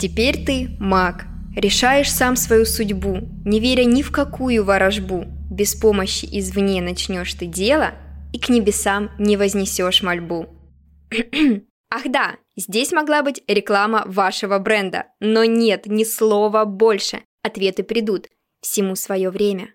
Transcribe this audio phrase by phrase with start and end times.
[0.00, 5.26] Теперь ты маг, решаешь сам свою судьбу, не веря ни в какую ворожбу.
[5.50, 7.92] Без помощи извне начнешь ты дело,
[8.32, 10.46] и к небесам не вознесешь мольбу.
[11.90, 17.20] Ах да, здесь могла быть реклама вашего бренда, но нет ни слова больше.
[17.42, 18.28] Ответы придут.
[18.62, 19.74] Всему свое время.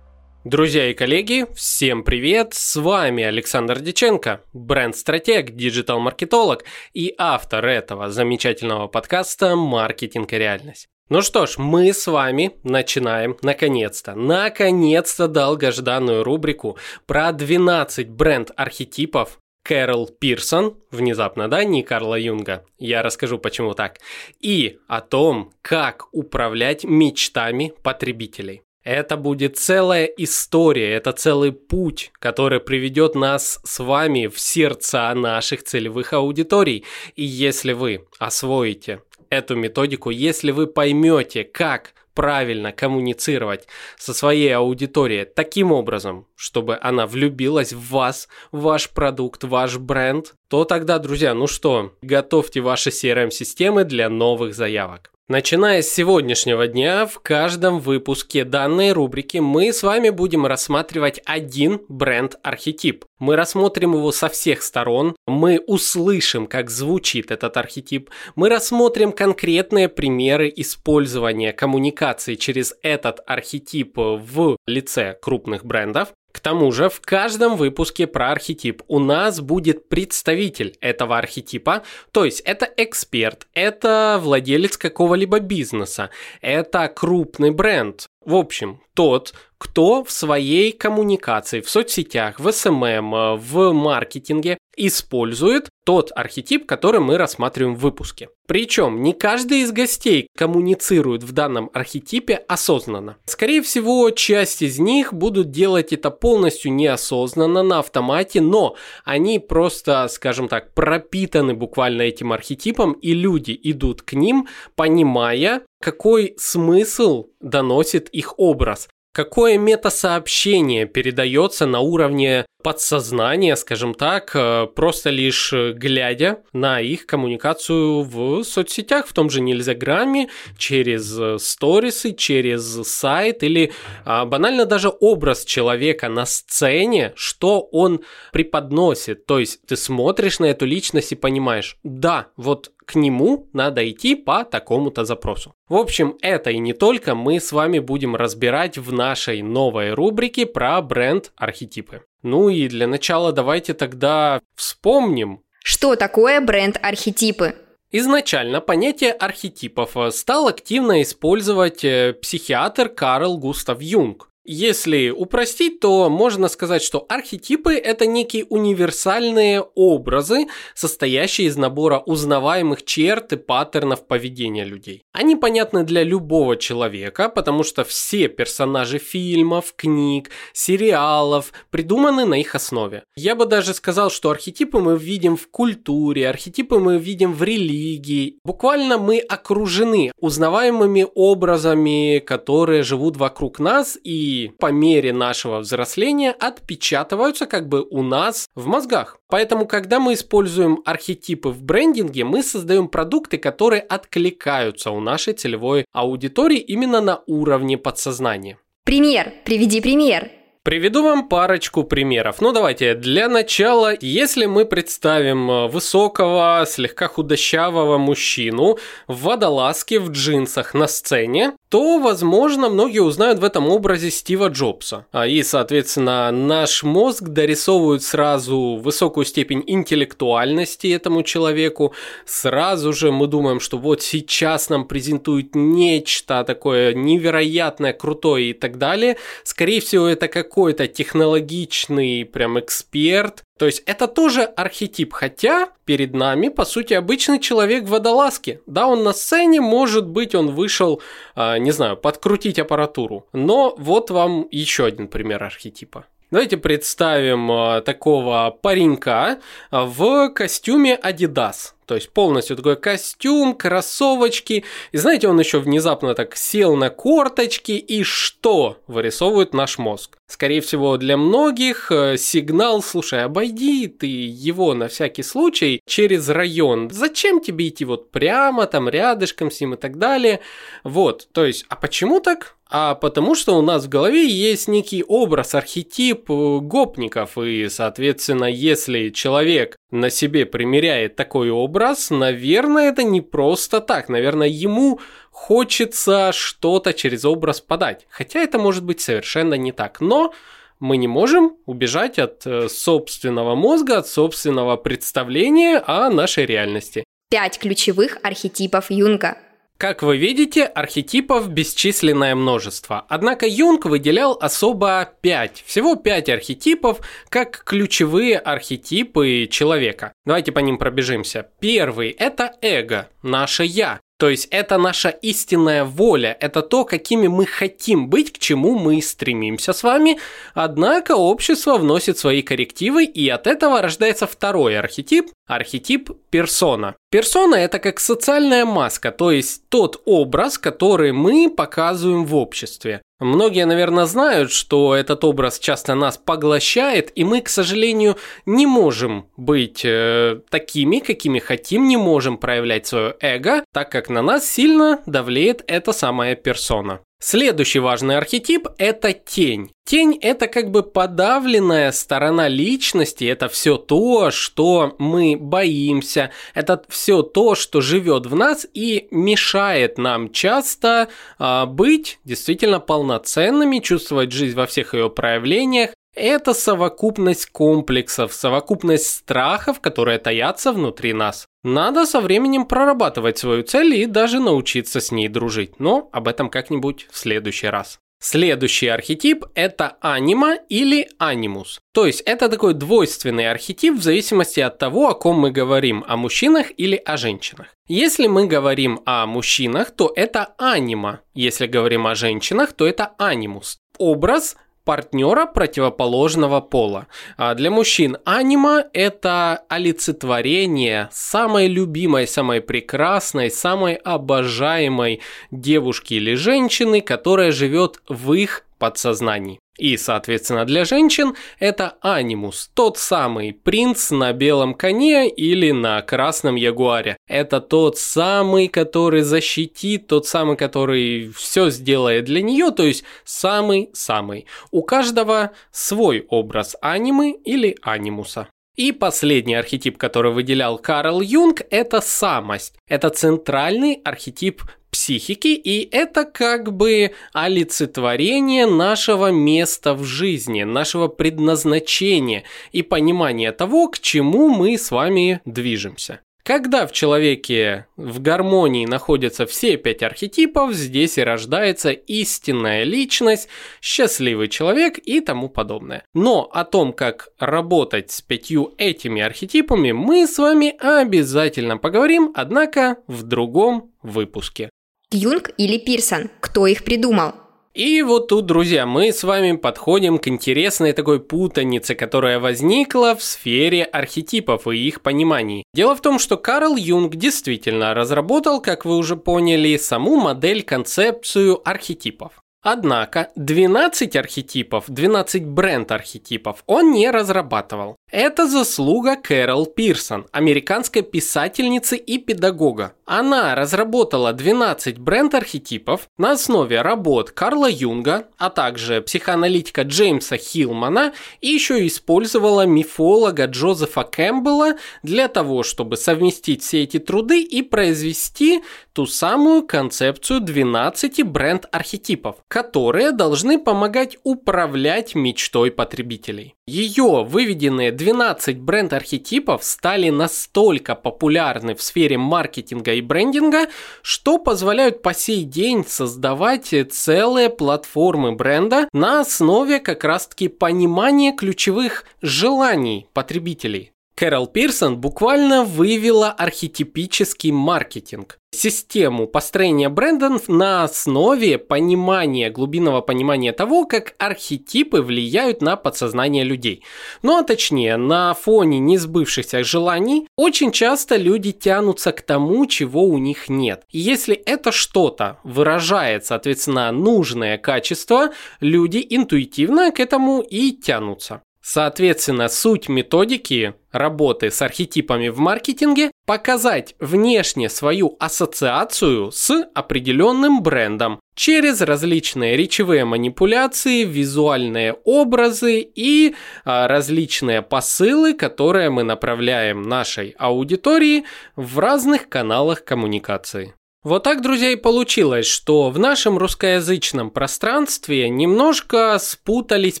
[0.44, 2.54] Друзья и коллеги, всем привет!
[2.54, 10.88] С вами Александр Диченко, бренд-стратег, диджитал-маркетолог и автор этого замечательного подкаста «Маркетинг и реальность».
[11.08, 20.08] Ну что ж, мы с вами начинаем наконец-то, наконец-то долгожданную рубрику про 12 бренд-архетипов Кэрол
[20.08, 24.00] Пирсон, внезапно, да, не Карла Юнга, я расскажу почему так,
[24.40, 28.62] и о том, как управлять мечтами потребителей.
[28.84, 35.62] Это будет целая история, это целый путь, который приведет нас с вами в сердца наших
[35.62, 36.84] целевых аудиторий.
[37.14, 43.66] И если вы освоите эту методику, если вы поймете, как правильно коммуницировать
[43.96, 49.78] со своей аудиторией таким образом, чтобы она влюбилась в вас, в ваш продукт, в ваш
[49.78, 55.12] бренд, то тогда, друзья, ну что, готовьте ваши CRM-системы для новых заявок.
[55.28, 61.80] Начиная с сегодняшнего дня, в каждом выпуске данной рубрики мы с вами будем рассматривать один
[61.88, 63.04] бренд-архетип.
[63.20, 69.88] Мы рассмотрим его со всех сторон, мы услышим, как звучит этот архетип, мы рассмотрим конкретные
[69.88, 77.56] примеры использования коммуникации через этот архетип в лице крупных брендов, к тому же в каждом
[77.56, 84.76] выпуске про архетип у нас будет представитель этого архетипа, то есть это эксперт, это владелец
[84.76, 86.10] какого-либо бизнеса,
[86.40, 88.06] это крупный бренд.
[88.24, 96.10] В общем, тот, кто в своей коммуникации, в соцсетях, в СММ, в маркетинге использует тот
[96.16, 98.28] архетип, который мы рассматриваем в выпуске.
[98.48, 103.18] Причем не каждый из гостей коммуницирует в данном архетипе осознанно.
[103.24, 108.74] Скорее всего, часть из них будут делать это полностью неосознанно, на автомате, но
[109.04, 116.34] они просто, скажем так, пропитаны буквально этим архетипом, и люди идут к ним, понимая, какой
[116.36, 125.52] смысл доносит их образ какое метасообщение передается на уровне подсознания, скажем так, э, просто лишь
[125.52, 132.62] э, глядя на их коммуникацию в соцсетях, в том же Нельзяграмме, через э, сторисы, через
[132.88, 133.72] сайт или
[134.04, 138.00] а, банально даже образ человека на сцене, что он
[138.32, 139.26] преподносит.
[139.26, 144.14] То есть ты смотришь на эту личность и понимаешь, да, вот к нему надо идти
[144.14, 145.54] по такому-то запросу.
[145.68, 150.46] В общем, это и не только мы с вами будем разбирать в нашей новой рубрике
[150.46, 152.02] про бренд-архетипы.
[152.22, 155.42] Ну и для начала давайте тогда вспомним.
[155.62, 157.56] Что такое бренд-архетипы?
[157.90, 164.31] Изначально понятие архетипов стал активно использовать э, психиатр Карл Густав Юнг.
[164.44, 172.84] Если упростить, то можно сказать, что архетипы– это некие универсальные образы, состоящие из набора узнаваемых
[172.84, 175.04] черт и паттернов поведения людей.
[175.12, 182.56] Они понятны для любого человека, потому что все персонажи фильмов, книг, сериалов придуманы на их
[182.56, 183.04] основе.
[183.14, 188.38] Я бы даже сказал, что архетипы мы видим в культуре, архетипы мы видим в религии.
[188.44, 197.46] Буквально мы окружены узнаваемыми образами, которые живут вокруг нас и по мере нашего взросления отпечатываются
[197.46, 199.18] как бы у нас в мозгах.
[199.28, 205.86] Поэтому, когда мы используем архетипы в брендинге, мы создаем продукты, которые откликаются у нашей целевой
[205.92, 208.58] аудитории именно на уровне подсознания.
[208.84, 209.32] Пример.
[209.44, 210.30] Приведи пример.
[210.64, 212.40] Приведу вам парочку примеров.
[212.40, 220.10] Ну давайте, для начала, если мы представим э, высокого, слегка худощавого мужчину в водолазке, в
[220.12, 225.06] джинсах на сцене, то, возможно, многие узнают в этом образе Стива Джобса.
[225.10, 231.94] А И, соответственно, наш мозг дорисовывает сразу высокую степень интеллектуальности этому человеку.
[232.26, 238.76] Сразу же мы думаем, что вот сейчас нам презентуют нечто такое невероятное, крутое и так
[238.76, 239.16] далее.
[239.42, 246.48] Скорее всего, это какой-то технологичный прям эксперт, то есть это тоже архетип, хотя перед нами,
[246.48, 248.60] по сути, обычный человек в водолазке.
[248.66, 251.00] Да, он на сцене, может быть, он вышел,
[251.36, 253.28] э, не знаю, подкрутить аппаратуру.
[253.32, 256.06] Но вот вам еще один пример архетипа.
[256.32, 259.38] Давайте представим э, такого паренька
[259.70, 261.74] в костюме Adidas.
[261.84, 264.64] То есть полностью такой костюм, кроссовочки.
[264.92, 267.72] И знаете, он еще внезапно так сел на корточки.
[267.72, 270.16] И что вырисовывает наш мозг?
[270.26, 276.88] Скорее всего, для многих э, сигнал, слушай, обойди ты его на всякий случай через район.
[276.90, 280.40] Зачем тебе идти вот прямо там рядышком с ним и так далее?
[280.82, 282.56] Вот, то есть, а почему так?
[282.74, 288.46] А потому что у нас в голове есть некий образ, архетип э, гопников, и, соответственно,
[288.46, 296.32] если человек на себе примеряет такой образ, наверное, это не просто так, наверное, ему хочется
[296.32, 300.32] что-то через образ подать, хотя это может быть совершенно не так, но
[300.80, 307.04] мы не можем убежать от э, собственного мозга, от собственного представления о нашей реальности.
[307.30, 309.36] Пять ключевых архетипов Юнга–
[309.82, 313.04] как вы видите, архетипов бесчисленное множество.
[313.08, 320.12] Однако Юнг выделял особо 5, всего 5 архетипов, как ключевые архетипы человека.
[320.24, 321.48] Давайте по ним пробежимся.
[321.58, 323.98] Первый– это эго, наше «я».
[324.22, 329.02] То есть это наша истинная воля, это то, какими мы хотим быть, к чему мы
[329.02, 330.20] стремимся с вами.
[330.54, 336.94] Однако общество вносит свои коррективы, и от этого рождается второй архетип, архетип персона.
[337.10, 343.02] Персона это как социальная маска, то есть тот образ, который мы показываем в обществе.
[343.22, 348.16] Многие, наверное, знают, что этот образ часто нас поглощает, и мы, к сожалению,
[348.46, 354.22] не можем быть э, такими, какими хотим, не можем проявлять свое эго, так как на
[354.22, 357.00] нас сильно давлеет эта самая персона.
[357.24, 359.70] Следующий важный архетип– это тень.
[359.84, 367.22] Тень– это как бы подавленная сторона личности, это все то, что мы боимся, это все
[367.22, 374.56] то, что живет в нас и мешает нам часто э, быть действительно полноценными, чувствовать жизнь
[374.56, 381.46] во всех ее проявлениях, это совокупность комплексов, совокупность страхов, которые таятся внутри нас.
[381.62, 386.50] Надо со временем прорабатывать свою цель и даже научиться с ней дружить, но об этом
[386.50, 387.98] как-нибудь в следующий раз.
[388.24, 391.80] Следующий архетип– это анима или анимус.
[391.92, 396.16] То есть это такой двойственный архетип в зависимости от того, о ком мы говорим, о
[396.16, 397.74] мужчинах или о женщинах.
[397.88, 401.22] Если мы говорим о мужчинах, то это анима.
[401.34, 403.78] Если говорим о женщинах, то это анимус.
[403.98, 407.06] Образ партнера противоположного пола.
[407.36, 415.20] А для мужчин анима– это олицетворение самой любимой, самой прекрасной, самой обожаемой
[415.50, 419.60] девушки или женщины, которая живет в их подсознании.
[419.78, 426.56] И, соответственно, для женщин это анимус, тот самый принц на белом коне или на красном
[426.56, 427.16] ягуаре.
[427.28, 434.46] Это тот самый, который защитит, тот самый, который все сделает для нее, то есть самый-самый.
[434.72, 438.48] У каждого свой образ анимы или анимуса.
[438.76, 442.74] И последний архетип, который выделял Карл Юнг, это самость.
[442.88, 452.44] Это центральный архетип психики, и это как бы олицетворение нашего места в жизни, нашего предназначения
[452.72, 456.20] и понимания того, к чему мы с вами движемся.
[456.44, 463.48] Когда в человеке в гармонии находятся все пять архетипов, здесь и рождается истинная личность,
[463.80, 466.04] счастливый человек и тому подобное.
[466.14, 472.96] Но о том, как работать с пятью этими архетипами, мы с вами обязательно поговорим, однако
[473.06, 474.68] в другом выпуске.
[475.12, 476.28] Юнг или Пирсон?
[476.40, 477.34] Кто их придумал?
[477.74, 483.22] И вот тут, друзья, мы с вами подходим к интересной такой путанице, которая возникла в
[483.22, 485.64] сфере архетипов и их пониманий.
[485.72, 492.41] Дело в том, что Карл Юнг действительно разработал, как вы уже поняли, саму модель-концепцию архетипов.
[492.62, 497.96] Однако 12 архетипов, 12 бренд-архетипов он не разрабатывал.
[498.08, 502.94] Это заслуга Кэрол Пирсон, американской писательницы и педагога.
[503.04, 511.48] Она разработала 12 бренд-архетипов на основе работ Карла Юнга, а также психоаналитика Джеймса Хилмана и
[511.48, 518.62] еще использовала мифолога Джозефа Кэмпбелла для того, чтобы совместить все эти труды и произвести
[518.92, 526.54] ту самую концепцию 12 бренд-архетипов, которые должны помогать управлять мечтой потребителей.
[526.66, 533.66] Ее выведенные 12 бренд-архетипов стали настолько популярны в сфере маркетинга и брендинга,
[534.02, 542.04] что позволяют по сей день создавать целые платформы бренда на основе как раз-таки понимания ключевых
[542.20, 543.92] желаний потребителей.
[544.14, 548.38] Кэрол Пирсон буквально вывела архетипический маркетинг.
[548.54, 556.84] Систему построения бренда на основе понимания, глубинного понимания того, как архетипы влияют на подсознание людей.
[557.22, 563.16] Ну а точнее, на фоне несбывшихся желаний очень часто люди тянутся к тому, чего у
[563.16, 563.84] них нет.
[563.90, 571.40] И если это что-то выражает, соответственно, нужное качество, люди интуитивно к этому и тянутся.
[571.62, 581.20] Соответственно, суть методики работы с архетипами в маркетинге– показать внешне свою ассоциацию с определенным брендом
[581.36, 591.24] через различные речевые манипуляции, визуальные образы и а, различные посылы, которые мы направляем нашей аудитории
[591.54, 593.74] в разных каналах коммуникации.
[594.04, 600.00] Вот так, друзья, и получилось, что в нашем русскоязычном пространстве немножко спутались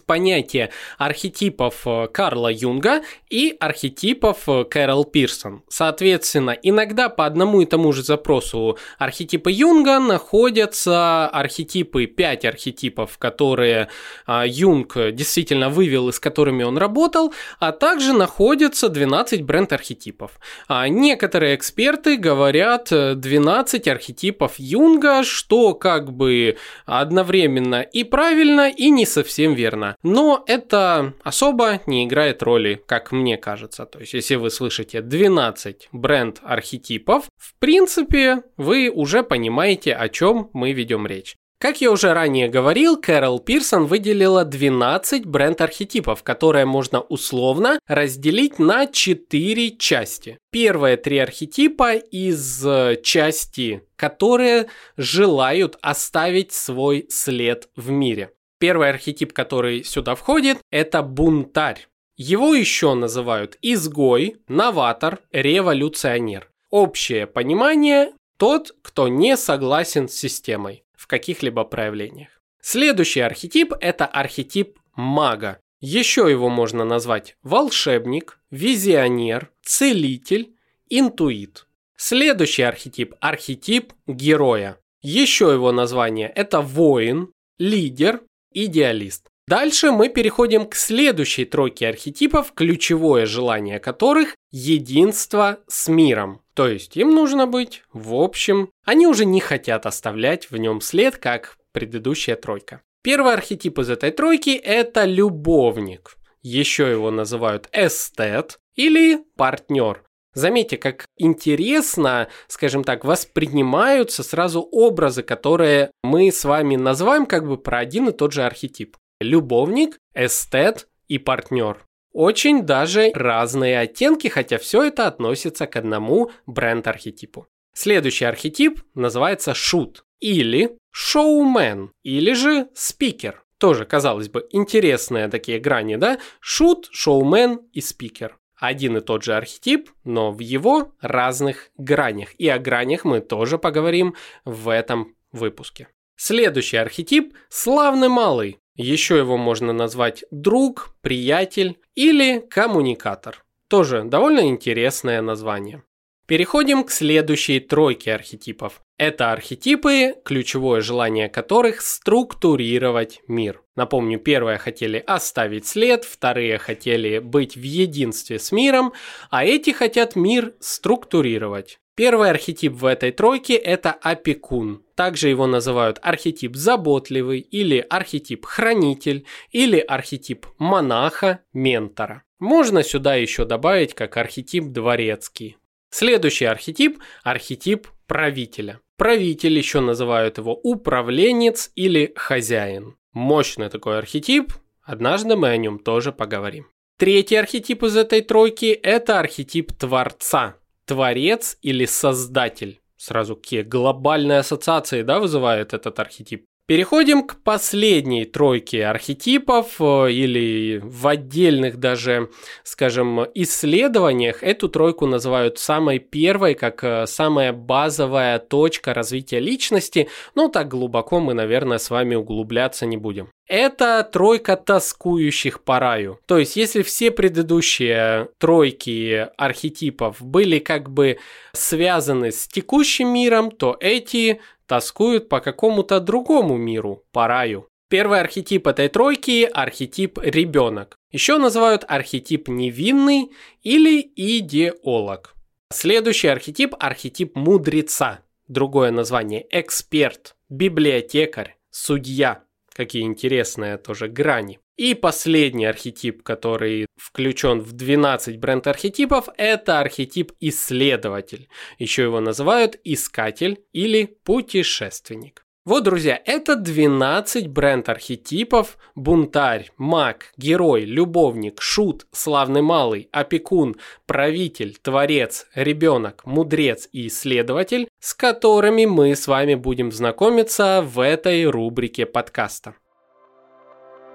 [0.00, 5.62] понятия архетипов э, Карла Юнга и архетипов э, Кэрол Пирсон.
[5.68, 13.88] Соответственно, иногда по одному и тому же запросу архетипы Юнга находятся архетипы, 5 архетипов, которые
[14.26, 20.32] а, Юнг действительно вывел и с которыми он работал, а также находятся 12 бренд-архетипов.
[20.66, 29.06] А некоторые эксперты говорят 12 архетипов Юнга, что как бы одновременно и правильно, и не
[29.06, 29.96] совсем верно.
[30.02, 33.86] Но это особо не играет роли, как мне кажется.
[33.86, 40.72] То есть, если вы слышите 12 бренд-архетипов, в принципе, вы уже понимаете, о чем мы
[40.72, 41.36] ведем речь.
[41.62, 48.88] Как я уже ранее говорил, Кэрол Пирсон выделила 12 бренд-архетипов, которые можно условно разделить на
[48.88, 50.38] 4 части.
[50.50, 58.32] Первые три архетипа из э, части, которые желают оставить свой след в мире.
[58.58, 61.86] Первый архетип, который сюда входит, это бунтарь.
[62.16, 66.50] Его еще называют изгой, новатор, революционер.
[66.70, 72.30] Общее понимание– тот, кто не согласен с системой каких-либо проявлениях.
[72.62, 75.60] Следующий архетип– это архетип мага.
[75.80, 80.54] Еще его можно назвать волшебник, визионер, целитель,
[80.88, 81.66] интуит.
[81.98, 84.78] Следующий архетип– архетип героя.
[85.02, 89.28] Еще его название– это воин, лидер, идеалист.
[89.48, 96.42] Дальше мы переходим к следующей тройке архетипов, ключевое желание которых– единство с миром.
[96.54, 101.16] То есть им нужно быть, в общем, они уже не хотят оставлять в нем след,
[101.16, 102.82] как предыдущая тройка.
[103.02, 106.16] Первый архетип из этой тройки– это любовник.
[106.42, 110.04] Еще его называют эстет или партнер.
[110.34, 117.58] Заметьте, как интересно, скажем так, воспринимаются сразу образы, которые мы с вами называем как бы
[117.58, 118.96] про один и тот же архетип.
[119.22, 121.86] Любовник, эстет и партнер.
[122.12, 127.46] Очень даже разные оттенки, хотя все это относится к одному бренд-архетипу.
[127.72, 133.42] Следующий архетип называется шут или шоумен или же спикер.
[133.58, 136.18] Тоже, казалось бы, интересные такие грани, да?
[136.40, 138.36] Шут, шоумен и спикер.
[138.56, 142.34] Один и тот же архетип, но в его разных гранях.
[142.38, 144.14] И о гранях мы тоже поговорим
[144.44, 145.88] в этом выпуске.
[146.16, 148.58] Следующий архетип– славный малый.
[148.76, 153.44] Еще его можно назвать друг, приятель или коммуникатор.
[153.68, 155.82] Тоже довольно интересное название.
[156.26, 158.80] Переходим к следующей тройке архетипов.
[158.96, 163.60] Это архетипы, ключевое желание которых структурировать мир.
[163.76, 168.92] Напомню, первые хотели оставить след, вторые хотели быть в единстве с миром,
[169.30, 171.80] а эти хотят мир структурировать.
[171.94, 174.82] Первый архетип в этой тройке– это опекун.
[174.94, 182.22] Также его называют архетип заботливый или архетип хранитель или архетип монаха, ментора.
[182.38, 185.58] Можно сюда еще добавить как архетип дворецкий.
[185.90, 188.80] Следующий архетип– архетип правителя.
[188.96, 192.96] Правитель еще называют его управленец или хозяин.
[193.12, 196.68] Мощный такой архетип, однажды мы о нем тоже поговорим.
[196.98, 202.80] Третий архетип из этой тройки– это архетип творца творец или создатель.
[202.96, 206.44] Сразу какие глобальные ассоциации да, вызывает этот архетип.
[206.68, 212.30] Переходим к последней тройке архетипов э, или в отдельных даже,
[212.62, 220.48] скажем, исследованиях эту тройку называют самой первой, как э, самая базовая точка развития личности, но
[220.48, 223.28] так глубоко мы, наверное, с вами углубляться не будем.
[223.46, 226.18] Это тройка тоскующих по раю.
[226.26, 231.18] То есть, если все предыдущие тройки архетипов были как бы
[231.52, 237.68] связаны с текущим миром, то эти тоскуют по какому-то другому миру, по раю.
[237.88, 240.96] Первый архетип этой тройки– архетип ребенок.
[241.10, 243.32] Еще называют архетип невинный
[243.62, 245.34] или идеолог.
[245.70, 248.20] Следующий архетип– архетип мудреца.
[248.48, 252.44] Другое название– эксперт, библиотекарь, судья.
[252.74, 254.58] Какие интересные тоже грани.
[254.76, 261.48] И последний архетип, который включен в 12 бренд-архетипов, это архетип исследователь.
[261.78, 265.44] Еще его называют искатель или путешественник.
[265.64, 268.76] Вот, друзья, это 12 бренд-архетипов.
[268.96, 278.12] Бунтарь, маг, герой, любовник, шут, славный малый, опекун, правитель, творец, ребенок, мудрец и исследователь, с
[278.12, 282.74] которыми мы с вами будем знакомиться в этой рубрике подкаста.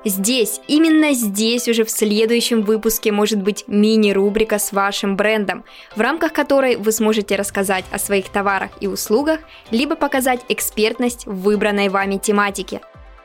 [0.05, 6.33] Здесь, именно здесь уже в следующем выпуске может быть мини-рубрика с вашим брендом, в рамках
[6.33, 9.39] которой вы сможете рассказать о своих товарах и услугах,
[9.71, 12.81] либо показать экспертность в выбранной вами тематике.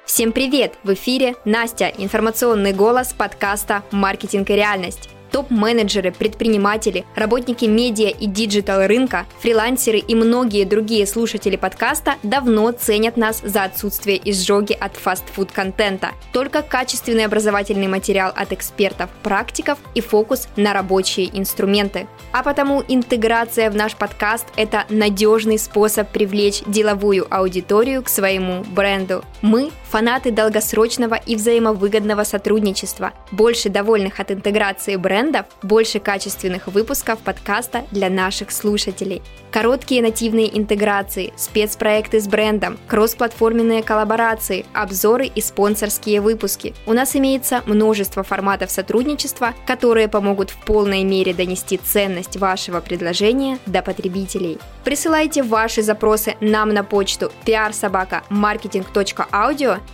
[0.06, 0.74] Всем привет!
[0.82, 8.86] В эфире Настя, информационный голос подкаста «Маркетинг и реальность» топ-менеджеры, предприниматели, работники медиа и диджитал
[8.86, 16.10] рынка, фрилансеры и многие другие слушатели подкаста давно ценят нас за отсутствие изжоги от фастфуд-контента.
[16.32, 22.06] Только качественный образовательный материал от экспертов, практиков и фокус на рабочие инструменты.
[22.32, 29.24] А потому интеграция в наш подкаст– это надежный способ привлечь деловую аудиторию к своему бренду.
[29.40, 37.84] Мы– фанаты долгосрочного и взаимовыгодного сотрудничества, больше довольных от интеграции брендов, больше качественных выпусков подкаста
[37.90, 39.20] для наших слушателей.
[39.50, 46.74] Короткие нативные интеграции, спецпроекты с брендом, кроссплатформенные коллаборации, обзоры и спонсорские выпуски.
[46.86, 53.58] У нас имеется множество форматов сотрудничества, которые помогут в полной мере донести ценность вашего предложения
[53.66, 54.58] до потребителей.
[54.84, 57.30] Присылайте ваши запросы нам на почту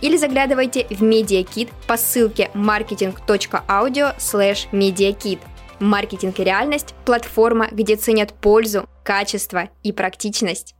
[0.01, 5.39] или заглядывайте в MediaKit по ссылке marketing.audio slash MediaKit.
[5.79, 10.75] Маркетинг и реальность– платформа, где ценят пользу, качество и практичность.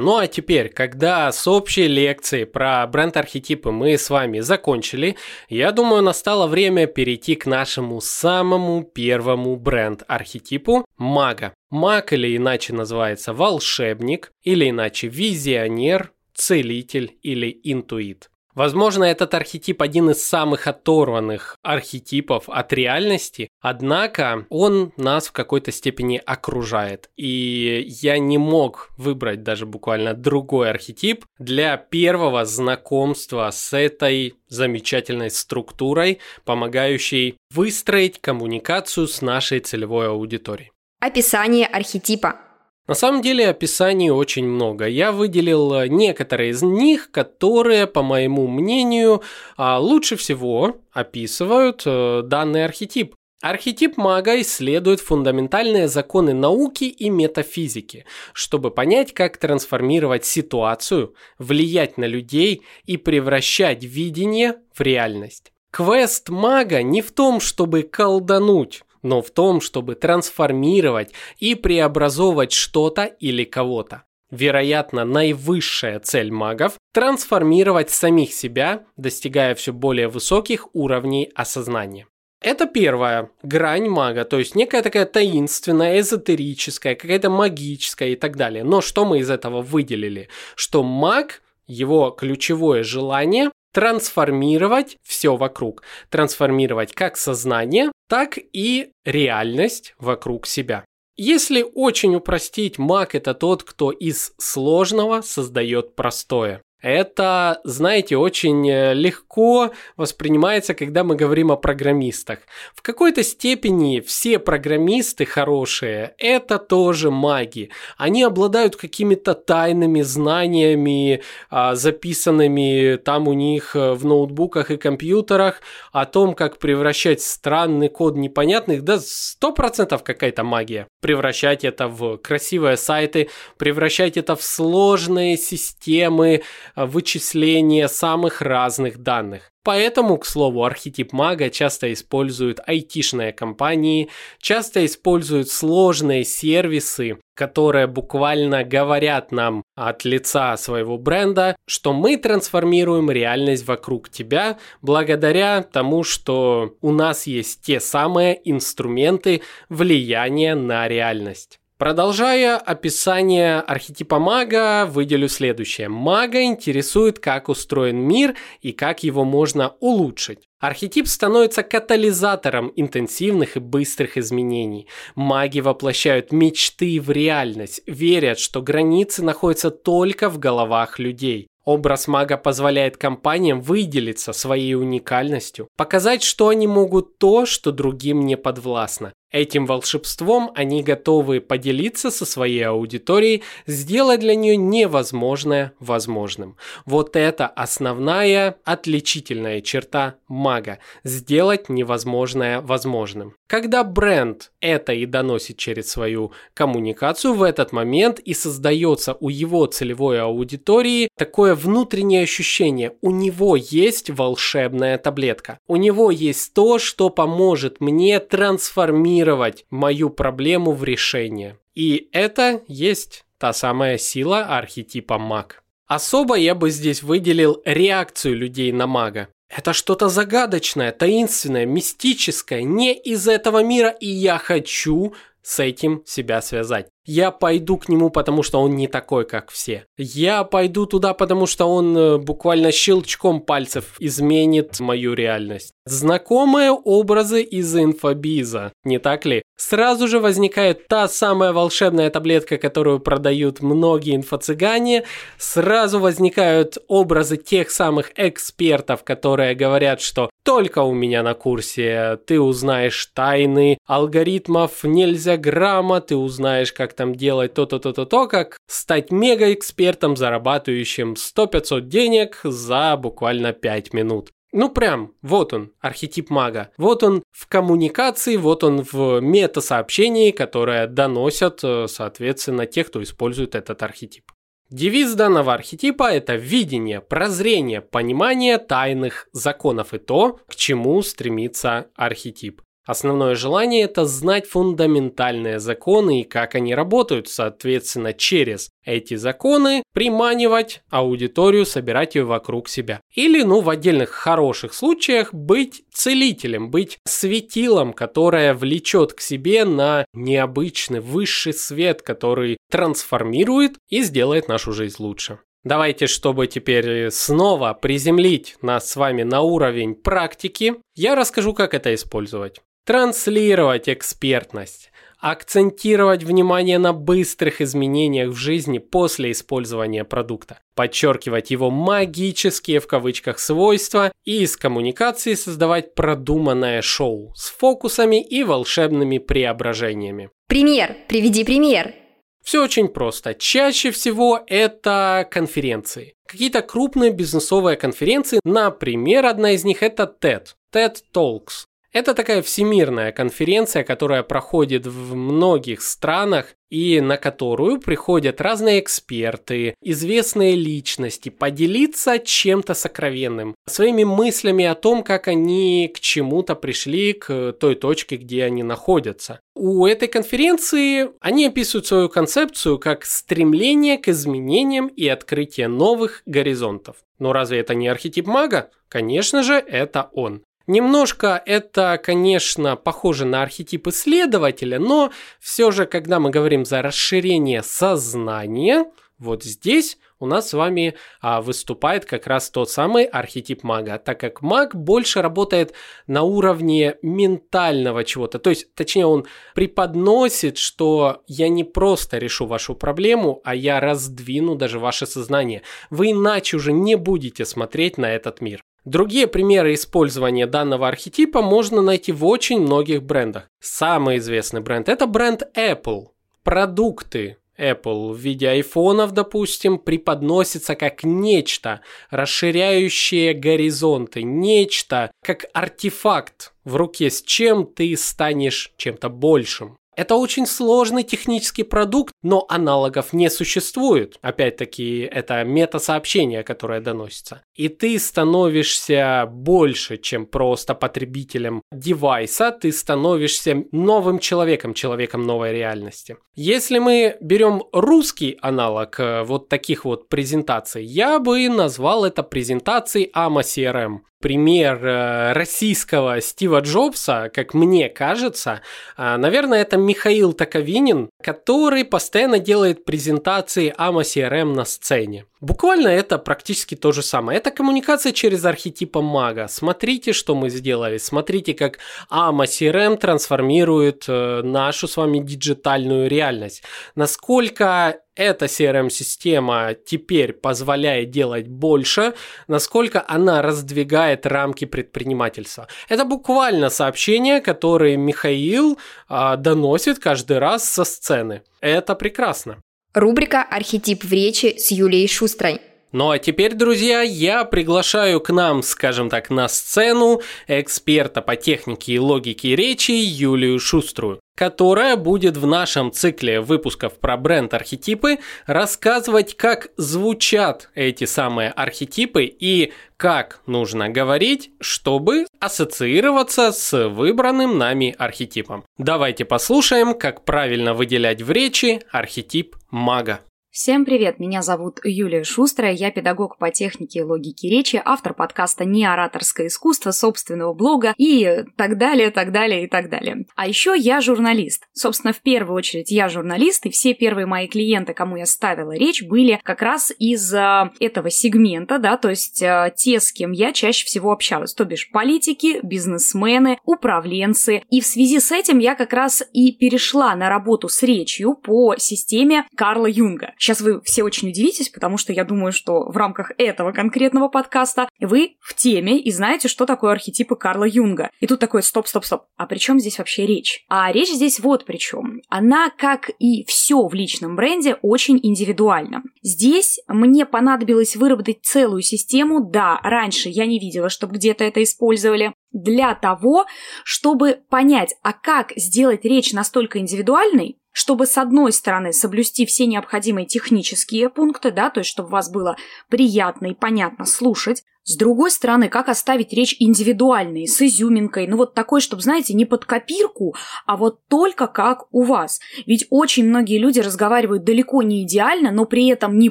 [0.00, 5.16] Ну а теперь, когда с общей лекцией про бренд-архетипы мы с вами закончили,
[5.50, 11.52] я думаю, настало время перейти к нашему самому первому бренд-архетипу– мага.
[11.68, 18.30] Маг или иначе называется волшебник, или иначе визионер, целитель или интуит.
[18.54, 25.70] Возможно, этот архетип один из самых оторванных архетипов от реальности, однако он нас в какой-то
[25.70, 27.10] степени окружает.
[27.16, 35.30] И я не мог выбрать даже буквально другой архетип для первого знакомства с этой замечательной
[35.30, 40.72] структурой, помогающей выстроить коммуникацию с нашей целевой аудиторией.
[41.00, 42.49] Описание архетипа.
[42.90, 44.88] На самом деле описаний очень много.
[44.88, 49.22] Я выделил э, некоторые из них, которые, по моему мнению,
[49.56, 53.14] а, лучше всего описывают э, данный архетип.
[53.42, 62.06] Архетип мага исследует фундаментальные законы науки и метафизики, чтобы понять, как трансформировать ситуацию, влиять на
[62.06, 65.52] людей и превращать видение в реальность.
[65.70, 73.04] Квест мага не в том, чтобы колдануть, но в том, чтобы трансформировать и преобразовывать что-то
[73.04, 74.04] или кого-то.
[74.30, 82.06] Вероятно, наивысшая цель магов– трансформировать самих себя, достигая все более высоких уровней осознания.
[82.40, 88.64] Это первая грань мага, то есть некая такая таинственная, эзотерическая, какая-то магическая и так далее.
[88.64, 90.28] Но что мы из этого выделили?
[90.54, 95.82] Что маг, его ключевое желание трансформировать все вокруг.
[96.08, 100.84] Трансформировать как сознание, так и реальность вокруг себя.
[101.16, 106.62] Если очень упростить, маг это тот, кто из сложного создает простое.
[106.82, 112.38] Это, знаете, очень э, легко воспринимается, когда мы говорим о программистах.
[112.74, 117.70] В какой-то степени все программисты хорошие– это тоже маги.
[117.98, 125.60] Они обладают какими-то тайными знаниями, а, записанными там у них э, в ноутбуках и компьютерах
[125.92, 128.82] о том, как превращать странный код непонятных.
[128.82, 130.86] Да, сто процентов какая-то магия.
[131.00, 136.42] Превращать это в красивые сайты, превращать это в сложные системы,
[136.76, 139.50] вычисления самых разных данных.
[139.62, 148.64] Поэтому, к слову, архетип мага часто используют айтишные компании, часто используют сложные сервисы, которые буквально
[148.64, 156.76] говорят нам от лица своего бренда, что мы трансформируем реальность вокруг тебя благодаря тому, что
[156.80, 161.60] у нас есть те самые инструменты влияния на реальность.
[161.80, 165.88] Продолжая описание архетипа мага, выделю следующее.
[165.88, 170.40] Мага интересует, как устроен мир и как его можно улучшить.
[170.58, 174.88] Архетип становится катализатором интенсивных и быстрых изменений.
[175.14, 181.46] Маги воплощают мечты в реальность, верят, что границы находятся только в головах людей.
[181.64, 188.36] Образ мага позволяет компаниям выделиться своей уникальностью, показать, что они могут то, что другим не
[188.36, 189.14] подвластно.
[189.32, 196.56] Этим волшебством они готовы поделиться со своей аудиторией, сделать для нее невозможное возможным.
[196.84, 203.36] Вот это основная отличительная черта мага– сделать невозможное возможным.
[203.46, 209.66] Когда бренд это и доносит через свою коммуникацию, в этот момент и создается у его
[209.66, 217.10] целевой аудитории такое внутреннее ощущение– у него есть волшебная таблетка, у него есть то, что
[217.10, 221.56] поможет мне трансформировать трансформировать мою проблему в решение.
[221.74, 225.62] И это есть та самая сила архетипа маг.
[225.86, 229.28] Особо я бы здесь выделил реакцию людей на мага.
[229.48, 236.40] Это что-то загадочное, таинственное, мистическое, не из этого мира, и я хочу с этим себя
[236.42, 236.86] связать.
[237.06, 239.86] Я пойду к нему, потому что он не такой, как все.
[239.96, 245.72] Я пойду туда, потому что он э, буквально щелчком пальцев изменит мою реальность.
[245.86, 249.42] Знакомые образы из инфобиза, не так ли?
[249.56, 255.04] Сразу же возникает та самая волшебная таблетка, которую продают многие инфо-цыгане.
[255.36, 262.40] Сразу возникают образы тех самых экспертов, которые говорят, что только у меня на курсе ты
[262.40, 269.10] узнаешь тайны алгоритмов нельзя грамма, ты узнаешь, как там делать то-то, то-то, то, как стать
[269.10, 274.28] мега-экспертом, зарабатывающим 100-500 денег за буквально 5 минут.
[274.52, 276.72] Ну прям, вот он, архетип мага.
[276.76, 283.54] Вот он в коммуникации, вот он в мета-сообщении, которое доносят, э, соответственно, те, кто использует
[283.54, 284.24] этот архетип.
[284.68, 292.60] Девиз данного архетипа– это видение, прозрение, понимание тайных законов и то, к чему стремится архетип.
[292.90, 300.82] Основное желание– это знать фундаментальные законы и как они работают, соответственно, через эти законы приманивать
[300.90, 303.00] аудиторию, собирать ее вокруг себя.
[303.14, 310.04] Или, ну, в отдельных хороших случаях быть целителем, быть светилом, которое влечет к себе на
[310.12, 315.38] необычный высший свет, который трансформирует и сделает нашу жизнь лучше.
[315.62, 321.94] Давайте, чтобы теперь снова приземлить нас с вами на уровень практики, я расскажу, как это
[321.94, 322.60] использовать.
[322.86, 324.90] Транслировать экспертность.
[325.18, 330.60] Акцентировать внимание на быстрых изменениях в жизни после использования продукта.
[330.74, 338.42] Подчеркивать его магические в кавычках свойства и из коммуникации создавать продуманное шоу с фокусами и
[338.44, 340.30] волшебными преображениями.
[340.48, 340.96] Пример.
[341.06, 341.94] Приведи пример.
[342.42, 343.34] Все очень просто.
[343.34, 346.14] Чаще всего это конференции.
[346.26, 348.40] Какие-то крупные бизнесовые конференции.
[348.44, 350.54] Например, одна из них это TED.
[350.72, 351.66] TED Talks.
[351.92, 359.74] Это такая всемирная конференция, которая проходит в многих странах и на которую приходят разные эксперты,
[359.82, 367.54] известные личности поделиться чем-то сокровенным, своими мыслями о том, как они к чему-то пришли, к
[367.58, 369.40] той точке, где они находятся.
[369.56, 376.98] У этой конференции они описывают свою концепцию как стремление к изменениям и открытие новых горизонтов.
[377.18, 378.70] Но разве это не архетип мага?
[378.88, 380.42] Конечно же, это он.
[380.70, 387.64] Немножко это, конечно, похоже на архетип исследователя, но все же, когда мы говорим за расширение
[387.64, 388.84] сознания,
[389.18, 394.20] вот здесь у нас с вами а, выступает как раз тот самый архетип мага, так
[394.20, 395.74] как маг больше работает
[396.06, 402.76] на уровне ментального чего-то, то есть, точнее, он преподносит, что я не просто решу вашу
[402.76, 405.62] проблему, а я раздвину даже ваше сознание.
[405.90, 408.62] Вы иначе уже не будете смотреть на этот мир.
[408.84, 413.48] Другие примеры использования данного архетипа можно найти в очень многих брендах.
[413.60, 416.08] Самый известный бренд– это бренд Apple.
[416.42, 426.76] Продукты Apple в виде айфонов, допустим, преподносится как нечто, расширяющее горизонты, нечто, как артефакт в
[426.76, 429.76] руке, с чем ты станешь чем-то большим.
[429.96, 434.18] Это очень сложный технический продукт, но аналогов не существует.
[434.22, 437.42] Опять-таки, это мета-сообщение, которое доносится.
[437.54, 446.16] И ты становишься больше, чем просто потребителем девайса, ты становишься новым человеком, человеком новой реальности.
[446.34, 453.10] Если мы берем русский аналог э, вот таких вот презентаций, я бы назвал это презентацией
[453.14, 458.60] AMA CRM пример э, российского Стива Джобса, как мне кажется,
[458.96, 465.24] э, наверное, это Михаил Таковинин, который постоянно делает презентации AMA CRM на сцене.
[465.40, 467.38] Буквально это практически то же самое.
[467.38, 469.48] Это коммуникация через архетипа мага.
[469.48, 470.98] Смотрите, что мы сделали.
[470.98, 471.78] Смотрите, как
[472.10, 476.62] AMA CRM трансформирует э, нашу с вами диджитальную реальность.
[476.94, 482.14] Насколько эта CRM-система теперь позволяет делать больше,
[482.48, 485.68] насколько она раздвигает рамки предпринимательства.
[485.88, 491.42] Это буквально сообщение, которое Михаил э, доносит каждый раз со сцены.
[491.60, 492.58] Это прекрасно.
[492.92, 495.60] Рубрика «Архетип в речи» с Юлией Шустрой.
[495.92, 501.94] Ну а теперь, друзья, я приглашаю к нам, скажем так, на сцену эксперта по технике
[501.94, 509.70] и логике речи Юлию Шуструю, которая будет в нашем цикле выпусков про бренд-архетипы рассказывать, как
[509.76, 518.62] звучат эти самые архетипы и как нужно говорить, чтобы ассоциироваться с выбранным нами архетипом.
[518.78, 523.20] Давайте послушаем, как правильно выделять в речи архетип мага.
[523.52, 528.64] Всем привет, меня зовут Юлия Шустрая, я педагог по технике и логике речи, автор подкаста
[528.64, 533.26] «Не ораторское искусство», собственного блога и так далее, так далее и так далее.
[533.34, 534.68] А еще я журналист.
[534.72, 539.02] Собственно, в первую очередь я журналист, и все первые мои клиенты, кому я ставила речь,
[539.02, 543.52] были как раз из э, этого сегмента, да, то есть э, те, с кем я
[543.52, 547.64] чаще всего общалась, то бишь политики, бизнесмены, управленцы.
[547.68, 551.74] И в связи с этим я как раз и перешла на работу с речью по
[551.78, 553.34] системе Карла Юнга.
[553.40, 557.88] Сейчас вы все очень удивитесь, потому что я думаю, что в рамках этого конкретного подкаста
[557.98, 561.10] вы в теме и знаете, что такое архетипы Карла Юнга.
[561.20, 562.24] И тут такой стоп-стоп-стоп.
[562.36, 563.64] А при чем здесь вообще речь?
[563.70, 565.22] А речь здесь вот при чем.
[565.30, 569.02] Она, как и все в личном бренде, очень индивидуальна.
[569.22, 572.44] Здесь мне понадобилось выработать целую систему.
[572.44, 576.44] Да, раньше я не видела, чтобы где-то это использовали для того,
[576.84, 583.26] чтобы понять, а как сделать речь настолько индивидуальной, чтобы, с одной стороны, соблюсти все необходимые
[583.26, 585.56] технические пункты, да, то есть чтобы вас было
[585.88, 591.54] приятно и понятно слушать, с другой стороны, как оставить речь индивидуальной, с изюминкой, ну вот
[591.54, 593.34] такой, чтобы, знаете, не под копирку,
[593.66, 595.40] а вот только как у вас.
[595.66, 599.30] Ведь очень многие люди разговаривают далеко не идеально, но при этом не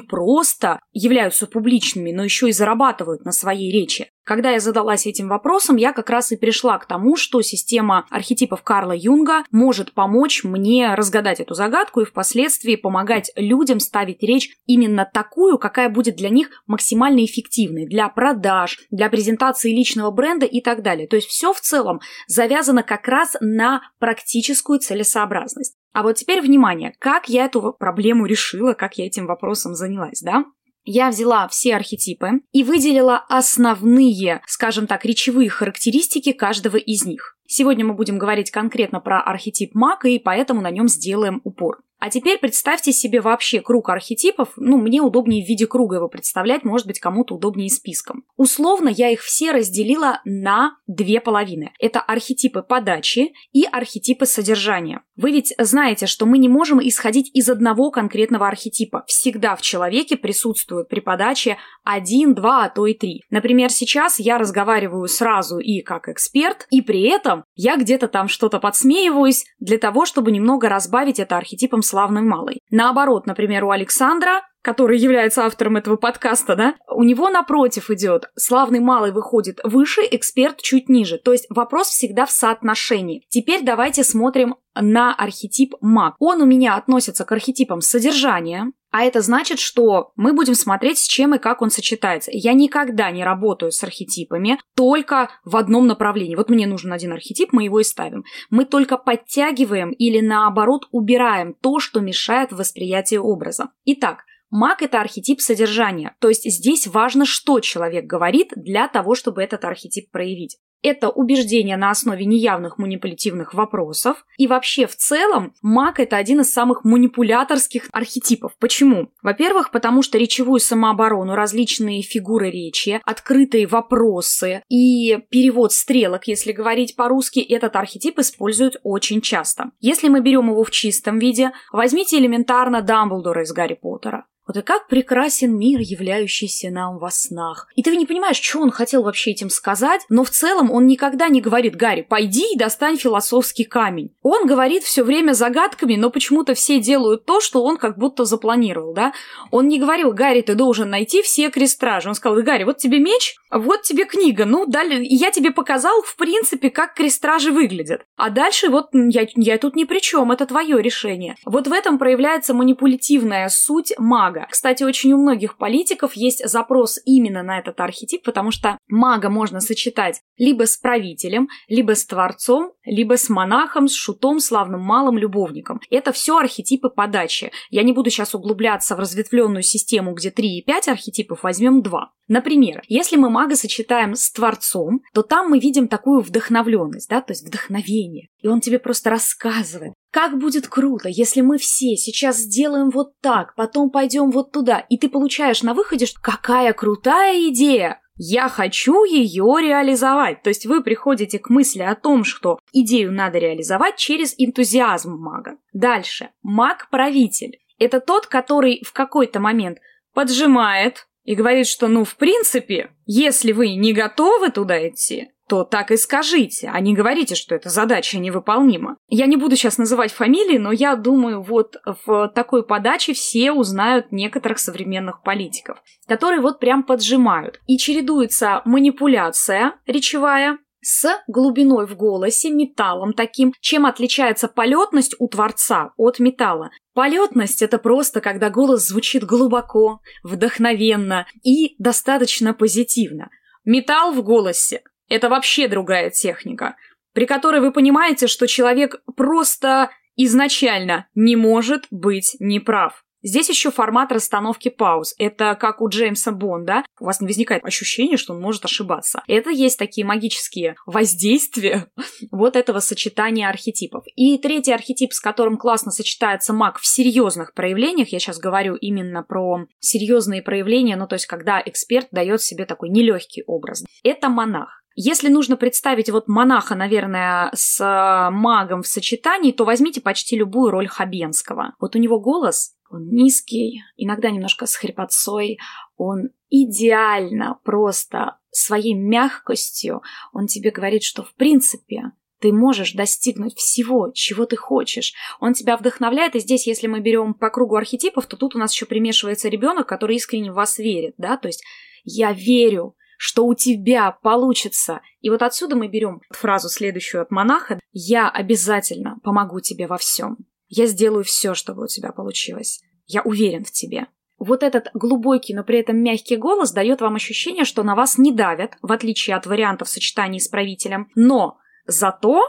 [0.00, 4.10] просто являются публичными, но еще и зарабатывают на своей речи.
[4.30, 8.62] Когда я задалась этим вопросом, я как раз и пришла к тому, что система архетипов
[8.62, 15.08] Карла Юнга может помочь мне разгадать эту загадку и впоследствии помогать людям ставить речь именно
[15.12, 20.82] такую, какая будет для них максимально эффективной для продаж, для презентации личного бренда и так
[20.82, 21.06] далее.
[21.06, 25.76] То есть все в целом завязано как раз на практическую целесообразность.
[25.92, 30.44] А вот теперь внимание, как я эту проблему решила, как я этим вопросом занялась, да?
[30.84, 37.36] Я взяла все архетипы и выделила основные, скажем так, речевые характеристики каждого из них.
[37.46, 41.82] Сегодня мы будем говорить конкретно про архетип Мака, и поэтому на нем сделаем упор.
[42.00, 44.54] А теперь представьте себе вообще круг архетипов.
[44.56, 48.24] Ну, мне удобнее в виде круга его представлять, может быть, кому-то удобнее списком.
[48.36, 51.72] Условно я их все разделила на две половины.
[51.78, 55.02] Это архетипы подачи и архетипы содержания.
[55.16, 59.04] Вы ведь знаете, что мы не можем исходить из одного конкретного архетипа.
[59.06, 63.24] Всегда в человеке присутствует при подаче один, два, а то и три.
[63.28, 68.58] Например, сейчас я разговариваю сразу и как эксперт, и при этом я где-то там что-то
[68.58, 72.60] подсмеиваюсь для того, чтобы немного разбавить это архетипом славной малой.
[72.70, 78.80] Наоборот, например, у Александра который является автором этого подкаста, да, у него напротив идет славный
[78.80, 81.18] малый выходит выше, эксперт чуть ниже.
[81.18, 83.24] То есть вопрос всегда в соотношении.
[83.28, 86.14] Теперь давайте смотрим на архетип маг.
[86.18, 91.06] Он у меня относится к архетипам содержания, а это значит, что мы будем смотреть, с
[91.06, 92.30] чем и как он сочетается.
[92.34, 96.36] Я никогда не работаю с архетипами только в одном направлении.
[96.36, 98.24] Вот мне нужен один архетип, мы его и ставим.
[98.50, 103.70] Мы только подтягиваем или наоборот убираем то, что мешает восприятию образа.
[103.84, 109.44] Итак, Маг– это архетип содержания, то есть здесь важно, что человек говорит для того, чтобы
[109.44, 110.58] этот архетип проявить.
[110.82, 114.24] Это убеждение на основе неявных манипулятивных вопросов.
[114.38, 118.52] И вообще в целом маг это один из самых манипуляторских архетипов.
[118.58, 119.12] Почему?
[119.22, 126.96] Во-первых, потому что речевую самооборону, различные фигуры речи, открытые вопросы и перевод стрелок, если говорить
[126.96, 129.70] по-русски, этот архетип используют очень часто.
[129.80, 134.26] Если мы берем его в чистом виде, возьмите элементарно Дамблдора из Гарри Поттера.
[134.50, 137.68] Вот и как прекрасен мир, являющийся нам во снах.
[137.76, 141.28] И ты не понимаешь, что он хотел вообще этим сказать, но в целом он никогда
[141.28, 144.10] не говорит, Гарри, пойди и достань философский камень.
[144.22, 148.92] Он говорит все время загадками, но почему-то все делают то, что он как будто запланировал,
[148.92, 149.12] да?
[149.52, 152.08] Он не говорил, Гарри, ты должен найти все крестражи.
[152.08, 156.16] Он сказал, Гарри, вот тебе меч, вот тебе книга, ну, далее, я тебе показал, в
[156.16, 158.02] принципе, как крестражи выглядят.
[158.16, 161.36] А дальше вот я, я тут ни при чем, это твое решение.
[161.44, 164.50] Вот в этом проявляется манипулятивная суть мага мага.
[164.50, 169.60] Кстати, очень у многих политиков есть запрос именно на этот архетип, потому что мага можно
[169.60, 175.80] сочетать либо с правителем, либо с творцом, либо с монахом, с шутом, славным малым любовником.
[175.90, 177.50] Это все архетипы подачи.
[177.70, 182.10] Я не буду сейчас углубляться в разветвленную систему, где 3 и 5 архетипов, возьмем 2.
[182.28, 187.32] Например, если мы мага сочетаем с творцом, то там мы видим такую вдохновленность, да, то
[187.32, 188.28] есть вдохновение.
[188.40, 193.54] И он тебе просто рассказывает, как будет круто, если мы все сейчас сделаем вот так,
[193.54, 199.04] потом пойдем вот туда, и ты получаешь на выходе, что какая крутая идея, я хочу
[199.04, 200.42] ее реализовать.
[200.42, 205.56] То есть вы приходите к мысли о том, что идею надо реализовать через энтузиазм мага.
[205.72, 206.28] Дальше.
[206.42, 207.60] Маг-правитель.
[207.78, 209.78] Это тот, который в какой-то момент
[210.12, 215.90] поджимает и говорит, что, ну, в принципе, если вы не готовы туда идти, то так
[215.90, 218.96] и скажите, а не говорите, что эта задача невыполнима.
[219.08, 221.74] Я не буду сейчас называть фамилии, но я думаю, вот
[222.06, 227.58] в такой подаче все узнают некоторых современных политиков, которые вот прям поджимают.
[227.66, 235.92] И чередуется манипуляция речевая, с глубиной в голосе, металлом таким, чем отличается полетность у творца
[235.96, 236.70] от металла.
[236.94, 243.30] Полетность– это просто, когда голос звучит глубоко, вдохновенно и достаточно позитивно.
[243.64, 246.76] Металл в голосе это вообще другая техника,
[247.12, 253.04] при которой вы понимаете, что человек просто изначально не может быть неправ.
[253.22, 255.14] Здесь еще формат расстановки пауз.
[255.18, 256.84] Это как у Джеймса Бонда.
[256.98, 259.22] У вас не возникает ощущения, что он может ошибаться.
[259.26, 261.88] Это есть такие магические воздействия
[262.30, 264.04] вот этого сочетания архетипов.
[264.16, 269.22] И третий архетип, с которым классно сочетается маг в серьезных проявлениях, я сейчас говорю именно
[269.22, 274.79] про серьезные проявления, ну то есть когда эксперт дает себе такой нелегкий образ, это монах.
[274.96, 280.70] Если нужно представить вот монаха, наверное, с э, магом в сочетании, то возьмите почти любую
[280.70, 281.74] роль Хабенского.
[281.80, 285.58] Вот у него голос, он низкий, иногда немножко с хрипотцой,
[285.96, 294.10] он идеально просто своей мягкостью, он тебе говорит, что в принципе ты можешь достигнуть всего,
[294.12, 295.12] чего ты хочешь.
[295.40, 298.72] Он тебя вдохновляет, и здесь, если мы берем по кругу архетипов, то тут у нас
[298.72, 301.62] еще примешивается ребенок, который искренне в вас верит, да, то есть
[302.02, 305.02] я верю, что у тебя получится.
[305.20, 307.78] И вот отсюда мы берем фразу следующую от монаха.
[307.92, 310.38] Я обязательно помогу тебе во всем.
[310.68, 312.80] Я сделаю все, чтобы у тебя получилось.
[313.04, 314.06] Я уверен в тебе.
[314.38, 318.32] Вот этот глубокий, но при этом мягкий голос дает вам ощущение, что на вас не
[318.32, 321.10] давят, в отличие от вариантов сочетаний с правителем.
[321.14, 322.40] Но зато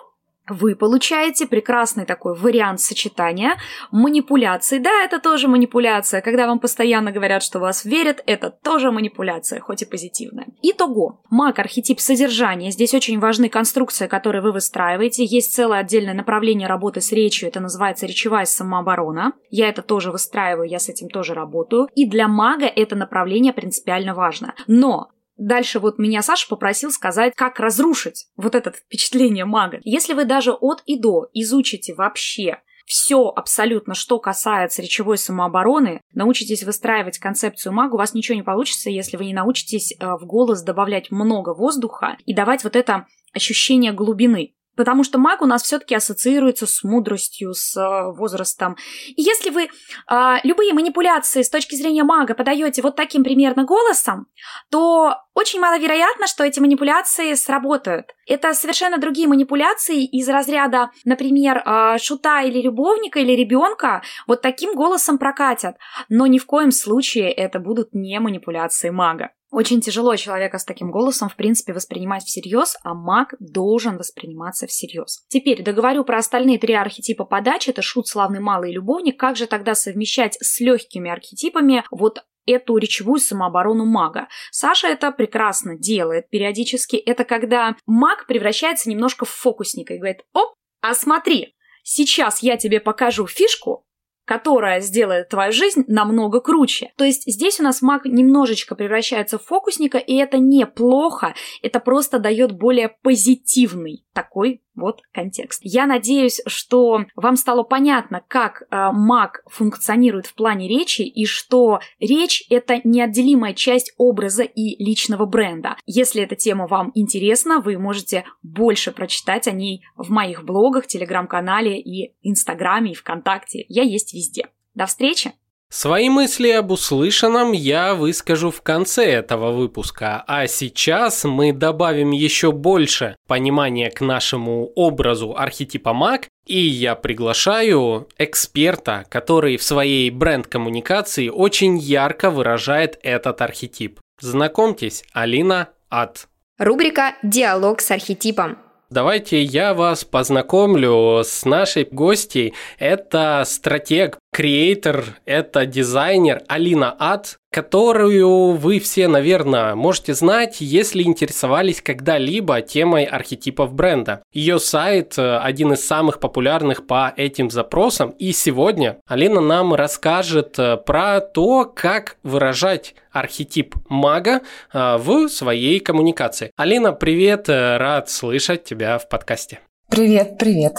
[0.48, 3.58] вы получаете прекрасный такой вариант сочетания
[3.92, 4.80] манипуляции.
[4.80, 6.22] Да, это тоже манипуляция.
[6.22, 10.48] Когда вам постоянно говорят, что вас верят, это тоже манипуляция, хоть и позитивная.
[10.62, 12.72] Итого, маг архетип содержания.
[12.72, 15.24] Здесь очень важны конструкции, которые вы выстраиваете.
[15.24, 19.34] Есть целое отдельное направление работы с речью, это называется речевая самооборона.
[19.50, 21.88] Я это тоже выстраиваю, я с этим тоже работаю.
[21.96, 24.56] И для мага это направление принципиально важно.
[24.68, 29.80] Но Дальше вот меня Саша попросил сказать, как разрушить вот это впечатление мага.
[29.82, 36.62] Если вы даже от и до изучите вообще все абсолютно, что касается речевой самообороны, научитесь
[36.62, 40.62] выстраивать концепцию мага, у вас ничего не получится, если вы не научитесь э, в голос
[40.62, 44.54] добавлять много воздуха и давать вот это ощущение глубины.
[44.82, 48.78] Потому что маг у нас все-таки ассоциируется с мудростью, с э, возрастом.
[49.10, 54.26] И если вы э, любые манипуляции с точки зрения мага подаете вот таким примерно голосом,
[54.72, 58.08] то очень маловероятно, что эти манипуляции сработают.
[58.26, 64.74] Это совершенно другие манипуляции из разряда, например, э, шута или любовника или ребенка вот таким
[64.74, 65.76] голосом прокатят.
[66.10, 69.30] Но ни в коем случае это будут не манипуляции мага.
[69.52, 75.26] Очень тяжело человека с таким голосом, в принципе, воспринимать всерьез, а маг должен восприниматься всерьез.
[75.28, 77.70] Теперь договорю про остальные три архетипа подачи.
[77.70, 79.20] Это шут, славный малый и любовник.
[79.20, 84.30] Как же тогда совмещать с легкими архетипами вот эту речевую самооборону мага.
[84.52, 86.96] Саша это прекрасно делает периодически.
[86.96, 92.80] Это когда маг превращается немножко в фокусника и говорит, оп, а смотри, сейчас я тебе
[92.80, 93.86] покажу фишку,
[94.32, 96.94] которая сделает твою жизнь намного круче.
[96.96, 102.18] То есть здесь у нас маг немножечко превращается в фокусника, и это неплохо, это просто
[102.18, 105.62] дает более позитивный такой вот контекст.
[105.64, 111.80] Я надеюсь, что вам стало понятно, как э, маг функционирует в плане речи и что
[112.00, 115.78] речь это неотделимая часть образа и личного бренда.
[115.86, 121.80] Если эта тема вам интересна, вы можете больше прочитать о ней в моих блогах, телеграм-канале
[121.80, 123.66] и инстаграме и вконтакте.
[123.68, 124.48] Я есть везде.
[124.74, 125.34] До встречи!
[125.74, 132.52] Свои мысли об услышанном я выскажу в конце этого выпуска, а сейчас мы добавим еще
[132.52, 141.30] больше понимания к нашему образу архетипа маг, и я приглашаю эксперта, который в своей бренд-коммуникации
[141.30, 144.02] очень ярко выражает этот архетип.
[144.20, 146.28] Знакомьтесь, Алина Ад.
[146.58, 148.58] Рубрика «Диалог с архетипом».
[148.92, 152.54] Давайте я вас познакомлю с нашей гостьей.
[152.78, 161.82] Это стратег, креатор, это дизайнер Алина Ад, которую вы все, наверное, можете знать, если интересовались
[161.82, 164.24] когда-либо темой архетипов бренда.
[164.34, 170.58] Ее сайт э, один из самых популярных по этим запросам, и сегодня Алина нам расскажет
[170.58, 174.42] э, про то, как выражать архетип мага
[174.74, 176.52] э, в своей коммуникации.
[176.56, 179.60] Алина, привет, рад слышать тебя в подкасте.
[179.90, 180.78] Привет, привет.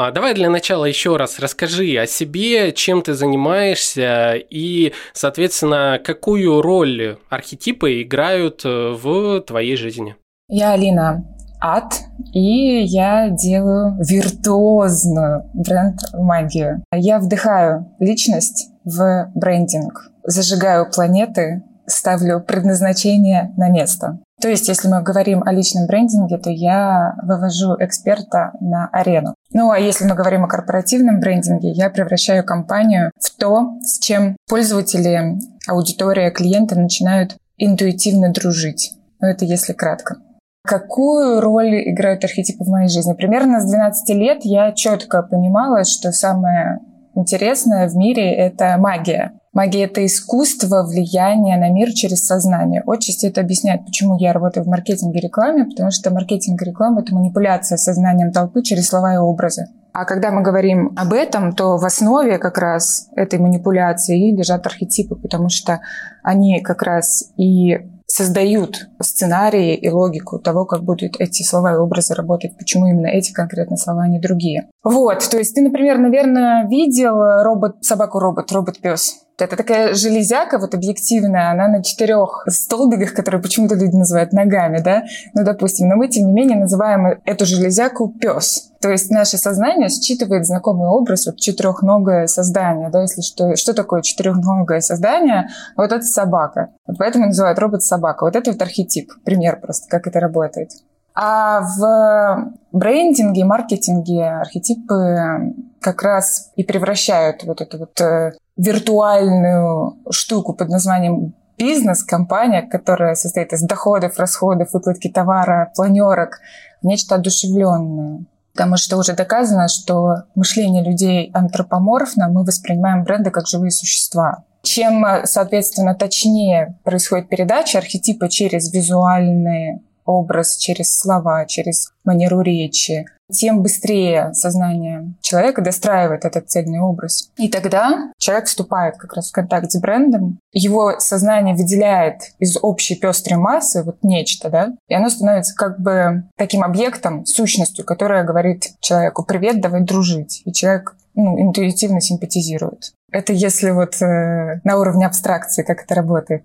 [0.00, 6.62] А, давай для начала еще раз расскажи о себе, чем ты занимаешься и, соответственно, какую
[6.62, 10.14] роль архетипы играют э, в твоей жизни.
[10.48, 11.24] Я Алина
[11.60, 11.94] Ад,
[12.32, 16.84] и я делаю виртуозную бренд-магию.
[16.94, 24.20] Я вдыхаю личность в брендинг, зажигаю планеты, ставлю предназначение на место.
[24.40, 29.34] То есть, если мы говорим о личном брендинге, то я вывожу эксперта на арену.
[29.52, 34.36] Ну а если мы говорим о корпоративном брендинге, я превращаю компанию в то, с чем
[34.46, 38.92] пользователи, аудитория, клиенты начинают интуитивно дружить.
[39.20, 40.16] Ну это если кратко.
[40.64, 43.14] Какую роль играют архетипы в моей жизни?
[43.14, 46.80] Примерно с 12 лет я четко понимала, что самое
[47.18, 49.32] интересное в мире— это магия.
[49.52, 52.82] Магия— это искусство влияния на мир через сознание.
[52.86, 57.00] Отчасти это объясняет, почему я работаю в маркетинге и рекламе, потому что маркетинг и реклама—
[57.02, 59.66] это манипуляция сознанием толпы через слова и образы.
[59.92, 65.16] А когда мы говорим об этом, то в основе как раз этой манипуляции лежат архетипы,
[65.16, 65.80] потому что
[66.22, 67.78] они как раз и
[68.10, 73.32] создают сценарии и логику того, как будут эти слова и образы работать, почему именно эти
[73.32, 74.68] конкретно слова, а не другие.
[74.82, 79.27] Вот, то есть ты, например, наверное, видел робот, собаку-робот, робот-пес.
[79.38, 85.04] Это такая железяка, вот объективная, она на четырех столбиках, которые почему-то люди называют ногами, да?
[85.34, 88.72] Ну, допустим, но мы, тем не менее, называем эту железяку пес.
[88.80, 94.02] То есть наше сознание считывает знакомый образ, вот четырехногое создание, да, если что, что такое
[94.02, 96.70] четырехногое создание, вот это собака.
[96.86, 98.24] Вот поэтому называют робот собака.
[98.24, 100.70] Вот это вот архетип, пример просто, как это работает.
[101.14, 110.52] А в брендинге, маркетинге архетипы как раз и превращают вот эту вот э, виртуальную штуку
[110.54, 116.40] под названием бизнес, компания, которая состоит из доходов, расходов, выкладки товара, планерок,
[116.82, 118.24] нечто одушевленное.
[118.52, 124.44] Потому что уже доказано, что мышление людей антропоморфно, мы воспринимаем бренды как живые существа.
[124.62, 133.62] Чем, соответственно, точнее происходит передача архетипа через визуальные образ, через слова, через манеру речи, тем
[133.62, 137.30] быстрее сознание человека достраивает этот цельный образ.
[137.36, 142.96] И тогда человек вступает как раз в контакт с брендом, его сознание выделяет из общей
[142.96, 148.72] пестрой массы вот нечто, да, и оно становится как бы таким объектом, сущностью, которая говорит
[148.80, 150.42] человеку «привет, давай дружить».
[150.44, 152.92] И человек ну, интуитивно симпатизирует.
[153.10, 156.44] Это если вот э, на уровне абстракции, как это работает.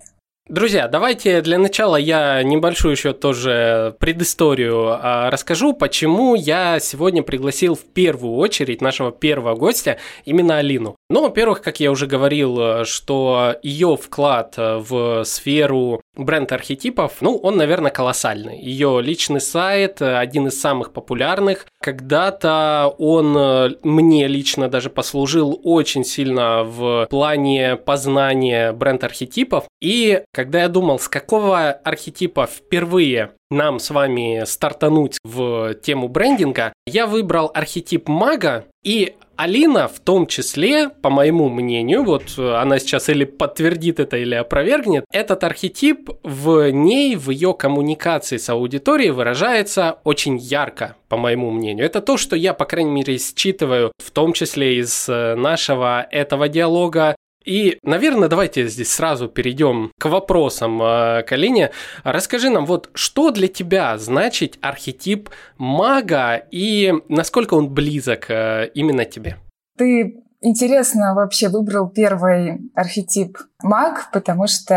[0.49, 7.75] Друзья, давайте для начала я небольшую еще тоже предысторию а, расскажу, почему я сегодня пригласил
[7.75, 10.97] в первую очередь нашего первого гостя именно Алину.
[11.09, 17.91] Ну, во-первых, как я уже говорил, что ее вклад в сферу бренд-архетипов, ну, он, наверное,
[17.91, 18.59] колоссальный.
[18.59, 21.67] Ее личный сайт один из самых популярных.
[21.81, 29.65] Когда-то он мне лично даже послужил очень сильно в плане познания бренд-архетипов.
[29.81, 36.73] И Когда я думал, с какого архетипа впервые нам с вами стартануть в тему брендинга,
[36.87, 43.09] я выбрал архетип мага, и Алина в том числе, по моему мнению, вот она сейчас
[43.09, 49.99] или подтвердит это, или опровергнет, этот архетип в ней, в ее коммуникации с аудиторией выражается
[50.03, 51.85] очень ярко, по моему мнению.
[51.85, 56.47] Это то, что я, по крайней мере, считываю, в том числе из э, нашего этого
[56.47, 57.15] диалога
[57.45, 61.71] и, наверное, давайте здесь сразу перейдем к вопросам э, Калине.
[62.03, 69.05] Расскажи нам, вот что для тебя значит архетип мага и насколько он близок э, именно
[69.05, 69.37] тебе?
[69.77, 74.75] Ты интересно вообще выбрал первый архетип маг, потому что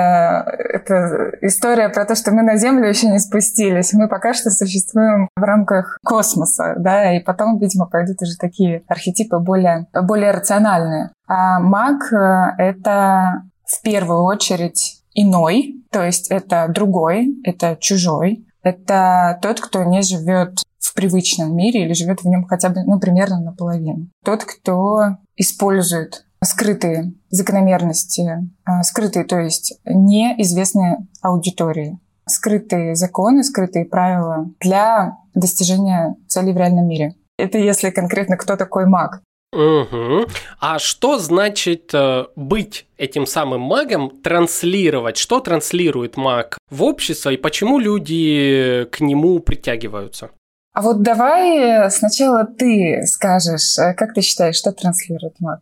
[0.58, 3.92] это история про то, что мы на Землю еще не спустились.
[3.92, 9.38] Мы пока что существуем в рамках космоса, да, и потом, видимо, пойдут уже такие архетипы
[9.38, 11.10] более, более рациональные.
[11.27, 19.39] А маг э,— это в первую очередь иной, то есть это другой, это чужой, это
[19.43, 23.41] тот, кто не живет в привычном мире или живет в нем хотя бы, ну, примерно
[23.41, 24.09] наполовину.
[24.24, 34.49] Тот, кто использует скрытые закономерности, а, скрытые, то есть неизвестные аудитории, скрытые законы, скрытые правила
[34.61, 37.14] для достижения целей в реальном мире.
[37.39, 39.22] Это если конкретно кто такой маг.
[39.57, 40.26] Угу.
[40.61, 45.16] А что значит э, быть этим самым магом, транслировать?
[45.16, 50.30] Что транслирует маг в общество и почему люди к нему притягиваются?
[50.74, 55.61] А вот давай сначала ты скажешь, э, как ты считаешь, что транслирует маг?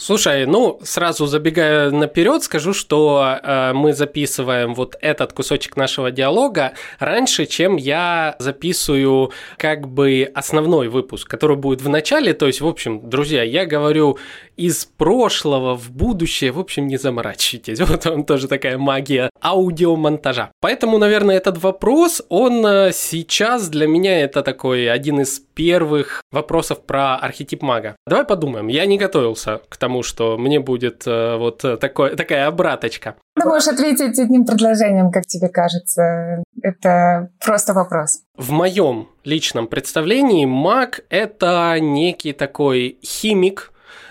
[0.00, 6.72] Слушай, ну, сразу забегая наперед, скажу, что э, мы записываем вот этот кусочек нашего диалога
[6.98, 12.32] раньше, чем я записываю как бы основной выпуск, который будет в начале.
[12.32, 14.16] То есть, в общем, друзья, я говорю
[14.56, 17.78] из прошлого в будущее, в общем, не заморачивайтесь.
[17.90, 20.52] Вот вам тоже такая магия аудиомонтажа.
[20.60, 26.86] Поэтому, наверное, этот вопрос, он э, сейчас для меня это такой один из первых вопросов
[26.86, 27.94] про архетип мага.
[28.06, 28.68] Давай подумаем.
[28.68, 33.16] Я не готовился к тому, что мне будет э, вот такой, такая обраточка.
[33.38, 36.42] Ты можешь ответить одним предложением, как тебе кажется.
[36.62, 38.22] Это просто вопрос.
[38.36, 43.70] В моем личном представлении маг– это некий такой химик,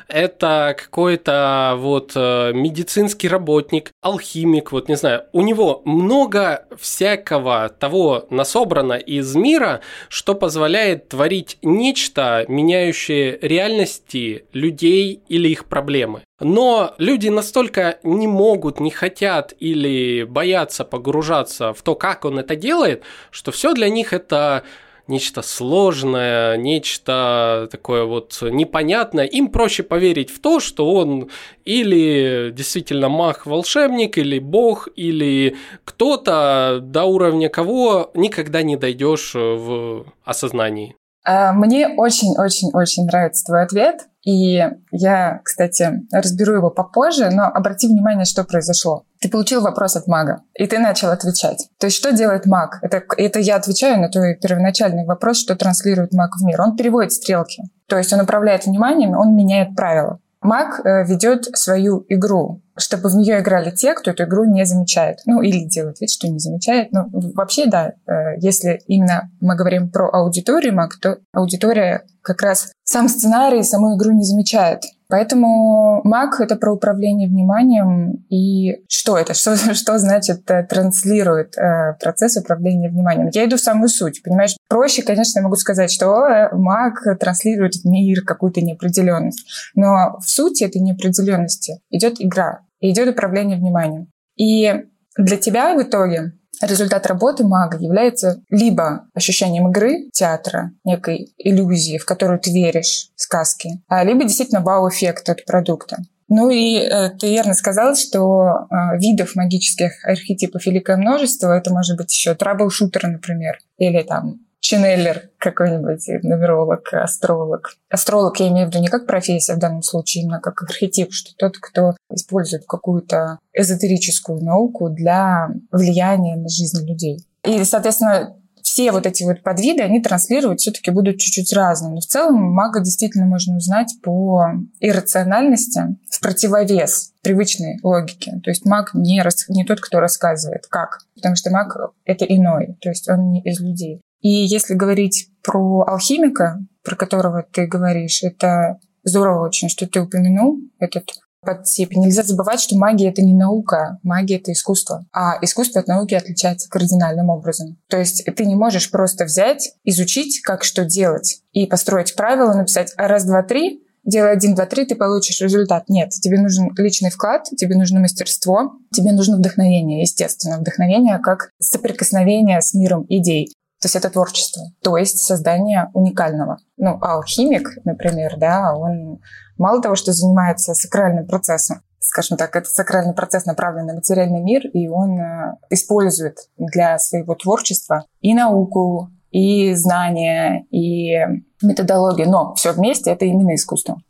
[0.10, 8.26] это какой-то вот э, медицинский работник, алхимик, вот не знаю, у него много всякого того
[8.30, 16.24] насобрано из мира, что позволяет творить нечто, меняющее реальности людей или их проблемы.
[16.40, 22.56] Но люди настолько не могут, не хотят или боятся погружаться в то, как он это
[22.56, 24.64] делает, что все для них это
[25.10, 31.30] нечто сложное, нечто такое вот непонятное, им проще поверить в то, что он
[31.66, 40.96] или действительно маг-волшебник, или бог, или кто-то, до уровня кого никогда не дойдешь в осознании.
[41.24, 44.09] А, мне очень-очень-очень нравится твой ответ.
[44.26, 44.62] И
[44.92, 49.04] я, кстати, разберу его попозже, но обрати внимание, что произошло.
[49.22, 51.70] Ты получил вопрос от мага, и ты начал отвечать.
[51.78, 52.80] То есть, что делает маг?
[52.82, 56.62] Это, это я отвечаю на твой первоначальный вопрос, что транслирует маг в мир.
[56.62, 57.64] Он переводит стрелки.
[57.88, 60.20] То есть, он управляет вниманием, он меняет правила.
[60.42, 65.20] Маг э, ведет свою игру, чтобы в нее играли те, кто эту игру не замечает.
[65.26, 66.94] Ну, или делает вид, что не замечает.
[66.94, 72.72] Ну, вообще, да, э, если именно мы говорим про аудиторию маг, то аудитория как раз
[72.84, 74.84] сам сценарий, саму игру не замечает.
[75.10, 78.26] Поэтому маг— это про управление вниманием.
[78.30, 79.34] И что это?
[79.34, 83.30] Что, что значит э, транслирует э, процесс управления вниманием?
[83.34, 84.56] Я иду в самую суть, понимаешь?
[84.70, 89.48] Проще, конечно, я могу сказать, что э, маг транслирует в мир какую-то неопределенность.
[89.74, 94.12] Но в сути этой неопределенности идет игра, идет управление вниманием.
[94.38, 94.86] И
[95.18, 102.06] для тебя в итоге Результат работы мага является либо ощущением игры, театра, некой иллюзии, в
[102.06, 105.98] которую ты веришь, сказки, а либо действительно вау-эффект от продукта.
[106.28, 111.58] Ну и э, ты верно сказал, что э, видов магических архетипов великое множество.
[111.58, 117.74] Это может быть еще трабл-шутер, например, или там ченнелер какой-нибудь, нумеролог, астролог.
[117.90, 121.32] Астролог я имею в виду не как профессия в данном случае, именно как архетип, что
[121.38, 127.26] тот, кто использует какую-то эзотерическую науку для влияния на жизнь людей.
[127.44, 128.36] И, соответственно,
[128.70, 131.94] все вот эти вот подвиды, они транслировать все-таки будут чуть-чуть разные.
[131.94, 134.46] Но в целом мага действительно можно узнать по
[134.80, 138.40] иррациональности в противовес привычной логике.
[138.44, 139.48] То есть маг не, рас...
[139.50, 141.00] не тот, кто рассказывает, как.
[141.16, 144.02] Потому что маг— это иной, то есть он не из людей.
[144.22, 150.60] И если говорить про алхимика, про которого ты говоришь, это здорово очень, что ты упомянул
[150.80, 151.12] этот
[151.42, 151.92] подтип.
[151.96, 155.06] Нельзя забывать, что магия— это не наука, магия— это искусство.
[155.14, 157.78] А искусство от науки отличается кардинальным образом.
[157.88, 162.94] То есть ты не можешь просто взять, изучить, как что делать, и построить правила, написать
[162.98, 165.88] раз, два, три, делай один, два, три, ты получишь результат.
[165.88, 170.58] Нет, тебе нужен личный вклад, тебе нужно мастерство, тебе нужно вдохновение, естественно.
[170.58, 173.54] Вдохновение как соприкосновение с миром идей.
[173.82, 176.58] То есть это творчество, то есть создание уникального.
[176.76, 179.22] Ну, алхимик, например, да, он
[179.58, 184.68] мало того, что занимается сакральным процессом, скажем так, это сакральный процесс направлен на материальный мир,
[184.74, 191.14] и он э, использует для своего творчества и науку, и знания, и
[191.62, 194.02] методологию, но все вместе это именно искусство.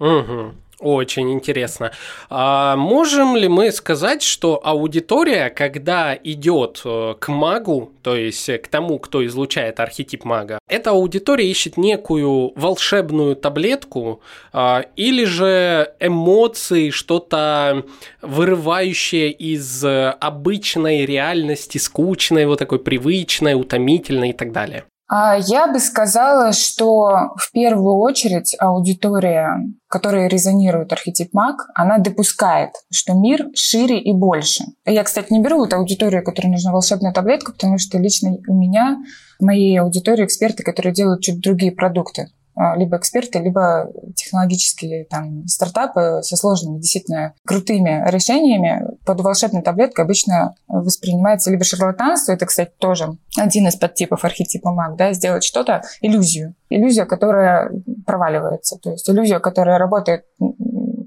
[0.00, 0.54] Угу.
[0.80, 1.92] Очень интересно.
[2.28, 8.68] А можем ли мы сказать, что аудитория, когда идет э, к магу, то есть к
[8.68, 14.20] тому, кто излучает архетип мага, эта аудитория ищет некую волшебную таблетку
[14.52, 17.84] а, или же эмоции, что-то
[18.20, 24.84] вырывающее из обычной реальности, скучной, вот такой привычной, утомительной и так далее?
[25.06, 32.70] А я бы сказала, что в первую очередь аудитория, которая резонирует архетип маг, она допускает,
[32.90, 34.64] что мир шире и больше.
[34.86, 38.98] Я, кстати, не беру вот аудиторию, которой нужна волшебная таблетка, потому что лично у меня
[39.38, 42.28] в моей аудитории эксперты, которые делают чуть другие продукты.
[42.56, 48.84] А, либо эксперты, либо технологические там, стартапы со сложными, действительно крутыми решениями.
[49.04, 54.96] Под волшебной таблеткой обычно воспринимается либо шарлатанство, это, кстати, тоже один из подтипов архетипа маг,
[54.96, 56.54] да, сделать что-то, иллюзию.
[56.70, 57.70] Иллюзия, которая
[58.06, 58.78] проваливается.
[58.78, 60.24] То есть иллюзия, которая работает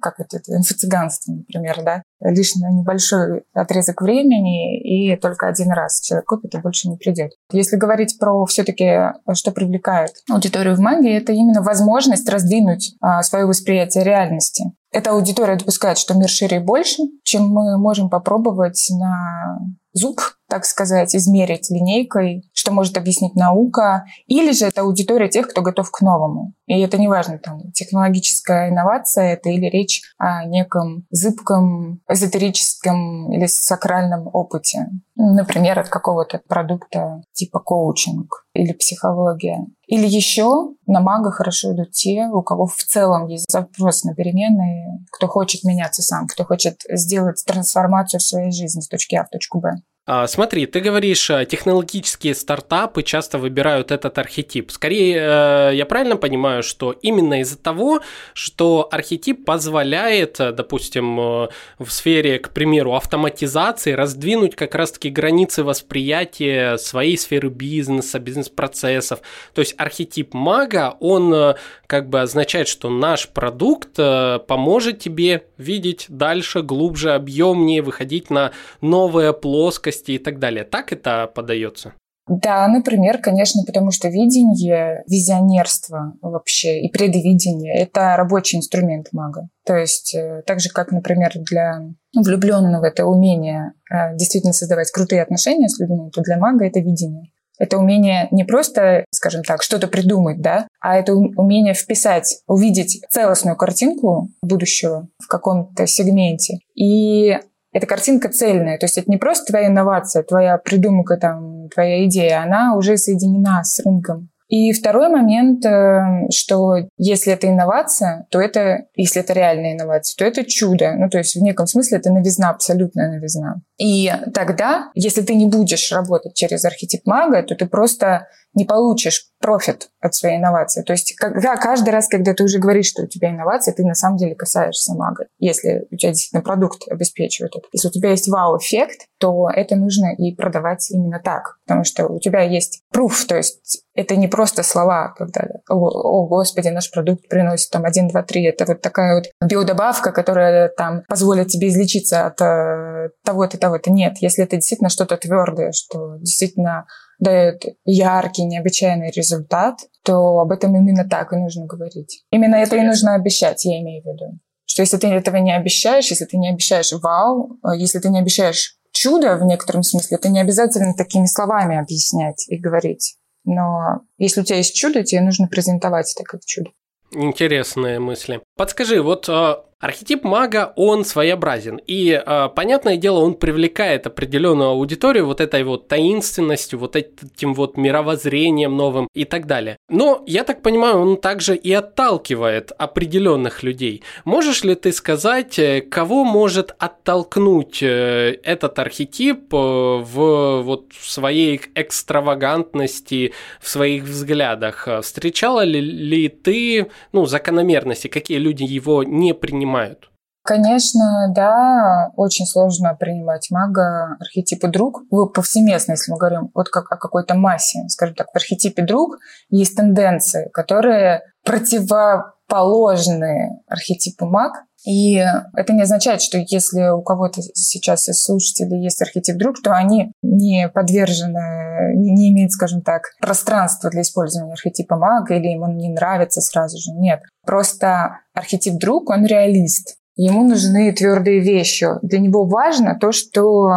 [0.07, 6.01] как это, это инфо-цыганство, например, да, лишь на небольшой отрезок времени и только один раз
[6.01, 7.31] человек купит и больше не придет.
[7.51, 13.45] Если говорить про все-таки, что привлекает аудиторию в магии, это именно возможность раздвинуть а, свое
[13.45, 14.71] восприятие реальности.
[14.91, 19.59] Эта аудитория допускает, что мир шире и больше, чем мы можем попробовать на
[19.93, 25.61] зуб, так сказать, измерить линейкой, что может объяснить наука, или же это аудитория тех, кто
[25.61, 26.53] готов к новому.
[26.67, 33.45] И это не важно, там, технологическая инновация это или речь о неком зыбком, эзотерическом или
[33.47, 34.87] сакральном опыте.
[35.15, 39.65] Например, от какого-то продукта типа коучинг или психология.
[39.87, 45.05] Или еще на мага хорошо идут те, у кого в целом есть запрос на перемены,
[45.11, 49.29] кто хочет меняться сам, кто хочет сделать трансформацию в своей жизни с точки А в
[49.29, 49.75] точку Б.
[50.09, 54.71] А, смотри, ты говоришь, э, технологические стартапы часто выбирают этот архетип.
[54.71, 57.99] Скорее, э, я правильно понимаю, что именно из-за того,
[58.33, 66.77] что архетип позволяет, э, допустим, в сфере, к примеру, автоматизации раздвинуть как раз-таки границы восприятия
[66.77, 69.19] своей сферы бизнеса, бизнес-процессов.
[69.53, 71.55] То есть архетип мага, он
[71.85, 79.33] как бы означает, что наш продукт поможет тебе видеть дальше, глубже, объемнее, выходить на новые
[79.33, 80.63] плоскости, скорости и так далее.
[80.63, 81.93] Так это подается?
[82.29, 89.47] Да, например, конечно, потому что видение, визионерство вообще и предвидение— это рабочий инструмент мага.
[89.65, 91.83] То есть э, так же, как, например, для
[92.13, 97.31] влюбленного это умение э, действительно создавать крутые отношения с людьми, то для мага это видение.
[97.59, 103.55] Это умение не просто, скажем так, что-то придумать, да, а это умение вписать, увидеть целостную
[103.55, 107.39] картинку будущего в каком-то сегменте и
[107.71, 108.77] эта картинка цельная.
[108.77, 113.63] То есть это не просто твоя инновация, твоя придумка, там, твоя идея, она уже соединена
[113.63, 114.29] с рынком.
[114.47, 120.23] И второй момент, э, что если это инновация, то это, если это реальная инновация, то
[120.23, 120.93] это чудо.
[120.95, 123.61] Ну, то есть в неком смысле это новизна, абсолютная новизна.
[123.77, 128.27] И тогда, если ты не будешь работать через архетип мага, то ты просто
[128.57, 130.81] не получишь профит от своей инновации.
[130.81, 133.93] То есть когда, каждый раз, когда ты уже говоришь, что у тебя инновация, ты на
[133.93, 135.27] самом деле касаешься мага.
[135.37, 137.67] Если у тебя действительно продукт обеспечивает это.
[137.71, 141.57] Если у тебя есть вау-эффект, то это нужно и продавать именно так.
[141.65, 146.27] Потому что у тебя есть пруф, то есть это не просто слова, когда «О, о
[146.27, 148.25] господи, наш продукт приносит там 1, 2, 3».
[148.47, 153.91] Это вот такая вот биодобавка, которая там позволит тебе излечиться от э, того-то, того-то.
[153.91, 156.85] Нет, если это действительно что-то твердое, что действительно
[157.19, 162.23] дает яркий, необычайный результат, то об этом именно так и нужно говорить.
[162.31, 164.39] Именно это и нужно обещать, я имею в виду.
[164.65, 168.19] Что если ты этого не обещаешь, если ты не обещаешь вау, э, если ты не
[168.19, 173.15] обещаешь чудо в некотором смысле, это не обязательно такими словами объяснять и говорить.
[173.45, 176.71] Но если у тебя есть чудо, тебе нужно презентовать это как чудо.
[177.11, 178.41] Интересные мысли.
[178.57, 181.79] Подскажи, вот э, Архетип мага, он своеобразен.
[181.85, 187.77] И, э, понятное дело, он привлекает определенную аудиторию вот этой вот таинственностью, вот этим вот
[187.77, 189.77] мировоззрением новым и так далее.
[189.87, 194.01] Но, я так понимаю, он также и отталкивает определенных людей.
[194.25, 201.61] Можешь ли ты сказать, э, кого может оттолкнуть э, этот архетип э, в вот своей
[201.75, 204.87] экстравагантности, в своих взглядах?
[205.03, 209.66] Встречала ли, ли ты ну, закономерности, какие люди его не принимают?
[209.67, 210.09] Принимают?
[210.43, 215.01] Конечно, да, очень сложно принимать мага архетипа друг.
[215.33, 219.17] Повсеместно, если мы говорим вот как о какой-то массе, скажем так, в архетипе друг
[219.49, 224.63] есть тенденции, которые противоположны архетипу маг.
[224.87, 225.21] И
[225.53, 230.13] это не означает, что если у кого-то сейчас из слушателей есть архетип друг, то они
[230.21, 235.89] не подвержены, не имеют, скажем так, пространства для использования архетипа мага или им он не
[235.89, 236.97] нравится сразу же.
[236.97, 237.19] Нет.
[237.45, 239.97] Просто архетип друг, он реалист.
[240.17, 241.87] Ему нужны твердые вещи.
[242.01, 243.69] Для него важно то, что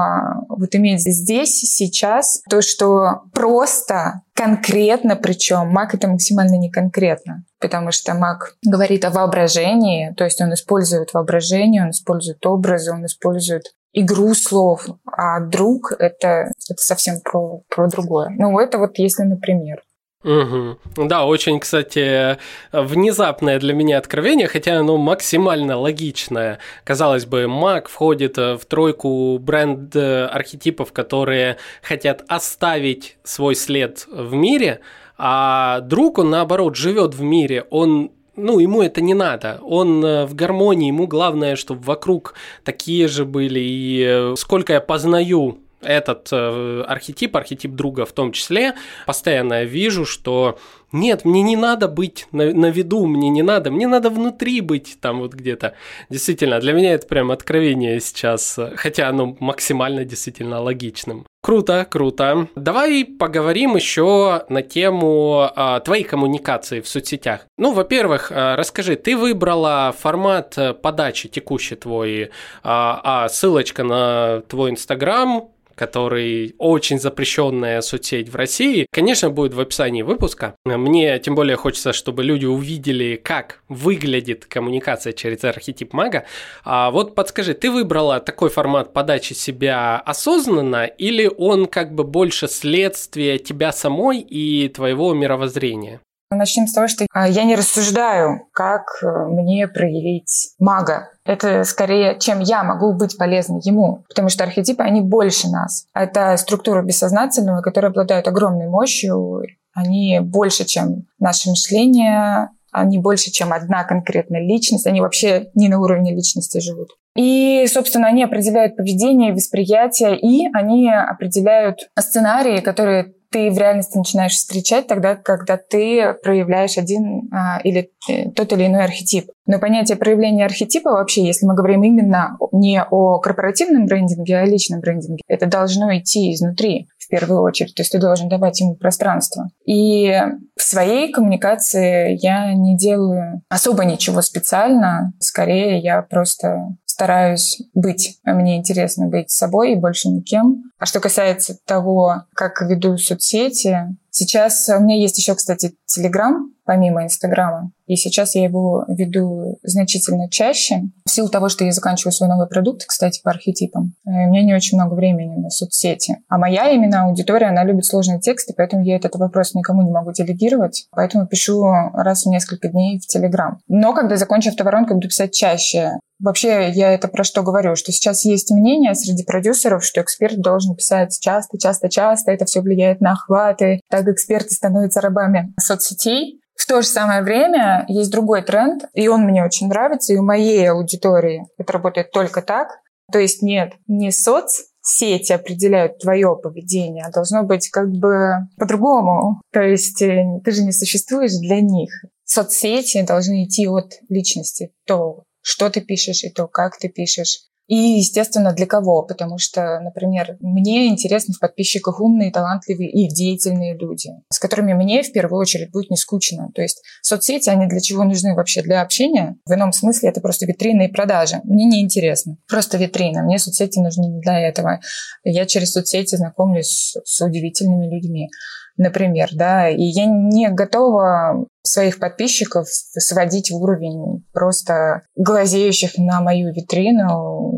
[0.49, 5.69] вот иметь здесь, сейчас, то, что просто, конкретно причем.
[5.69, 11.13] Маг это максимально не конкретно, потому что маг говорит о воображении, то есть он использует
[11.13, 17.89] воображение, он использует образы, он использует игру слов, а друг это, это совсем про, про
[17.89, 18.31] другое.
[18.31, 19.83] Ну, это вот если, например.
[20.23, 21.07] Угу.
[21.07, 22.37] Да, очень, кстати,
[22.73, 26.59] внезапное для меня откровение, хотя оно максимально логичное.
[26.85, 34.81] Казалось бы, Mac входит в тройку бренд-архетипов, которые хотят оставить свой след в мире,
[35.17, 39.59] а друг, он наоборот живет в мире, он ну, ему это не надо.
[39.63, 43.61] Он э, в гармонии, ему главное, чтобы вокруг такие же были.
[43.61, 48.75] И э, сколько я познаю этот э, архетип, архетип друга в том числе,
[49.07, 50.59] постоянно вижу, что
[50.93, 54.99] нет, мне не надо быть на, на виду, мне не надо, мне надо внутри быть
[55.01, 55.75] там вот где-то.
[56.09, 61.27] Действительно, для меня это прям откровение сейчас, хотя оно максимально действительно логичным.
[61.43, 62.49] Круто, круто.
[62.55, 67.47] Давай поговорим еще на тему а, твоей коммуникации в соцсетях.
[67.57, 72.31] Ну, во-первых, а, расскажи, ты выбрала формат подачи текущий твой,
[72.63, 75.49] а, а ссылочка на твой Инстаграм,
[75.81, 80.55] который очень запрещенная соцсеть в России, конечно, будет в описании выпуска.
[80.67, 86.27] Мне тем более хочется, чтобы люди увидели, как выглядит коммуникация через архетип мага.
[86.65, 92.47] А вот подскажи, ты выбрала такой формат подачи себя осознанно или он как бы больше
[92.47, 96.03] следствие тебя самой и твоего мировоззрения?
[96.33, 101.11] Начнем с того, что а, я не рассуждаю, как э, мне проявить мага.
[101.25, 104.05] Это скорее, чем я могу быть полезной ему.
[104.09, 105.87] Потому что архетипы, они больше нас.
[105.93, 109.43] Это структура бессознательного, которые обладают огромной мощью.
[109.75, 114.87] Они больше, чем наше мышление, они больше, чем одна конкретная личность.
[114.87, 116.91] Они вообще не на уровне личности живут.
[117.17, 124.33] И, собственно, они определяют поведение, восприятие, и они определяют сценарии, которые ты в реальности начинаешь
[124.33, 129.31] встречать тогда, когда ты проявляешь один а, или э, тот или иной архетип.
[129.47, 134.47] Но понятие проявления архетипа вообще, если мы говорим именно не о корпоративном брендинге, а о
[134.47, 137.75] личном брендинге, это должно идти изнутри в первую очередь.
[137.75, 139.51] То есть ты должен давать ему пространство.
[139.65, 140.13] И
[140.57, 145.13] в своей коммуникации я не делаю особо ничего специально.
[145.19, 148.19] Скорее, я просто стараюсь быть.
[148.25, 150.65] Мне интересно быть собой и больше никем.
[150.79, 157.03] А что касается того, как веду соцсети, сейчас у меня есть еще, кстати, Телеграм, помимо
[157.03, 157.73] Инстаграма.
[157.87, 160.83] И сейчас я его веду значительно чаще.
[161.05, 164.43] В силу того, что я заканчиваю свой новый продукт, кстати, по архетипам, э, у меня
[164.43, 166.19] не очень много времени на соцсети.
[166.29, 170.13] А моя именно аудитория, она любит сложные тексты, поэтому я этот вопрос никому не могу
[170.13, 170.87] делегировать.
[170.93, 173.59] Поэтому пишу раз в несколько дней в Телеграм.
[173.67, 175.99] Но когда закончу автоворонку, буду писать чаще.
[176.21, 177.77] Вообще, я это про что говорю?
[177.77, 182.31] Что сейчас есть мнение среди продюсеров, что эксперт должен писать часто, часто, часто.
[182.31, 183.81] Это все влияет на охваты.
[184.01, 186.41] Так эксперты становятся рабами соцсетей.
[186.55, 190.23] В то же самое время есть другой тренд, и он мне очень нравится, и у
[190.23, 192.69] моей аудитории это работает только так.
[193.13, 199.43] То есть нет, не соцсети определяют твое поведение, а должно быть как бы по-другому.
[199.53, 201.91] То есть э, ты же не существуешь для них.
[202.25, 204.73] Соцсети должны идти от личности.
[204.87, 207.50] То, что ты пишешь, и то, как ты пишешь.
[207.71, 209.05] И, естественно, для кого?
[209.05, 215.05] Потому что, например, мне интересны в подписчиках умные, талантливые и деятельные люди, с которыми мне
[215.05, 216.51] в первую очередь будет не скучно.
[216.53, 218.63] То есть соцсети, они для чего нужны вообще?
[218.63, 219.37] Для общения?
[219.47, 221.43] В ином смысле это просто витрины и продажи.
[221.45, 222.39] Мне не интересно.
[222.49, 223.23] Просто витрина.
[223.23, 224.81] Мне соцсети нужны не для этого.
[225.23, 228.31] Я через соцсети знакомлюсь с удивительными людьми.
[228.77, 236.53] Например, да, и я не готова своих подписчиков сводить в уровень просто глазеющих на мою
[236.53, 237.53] витрину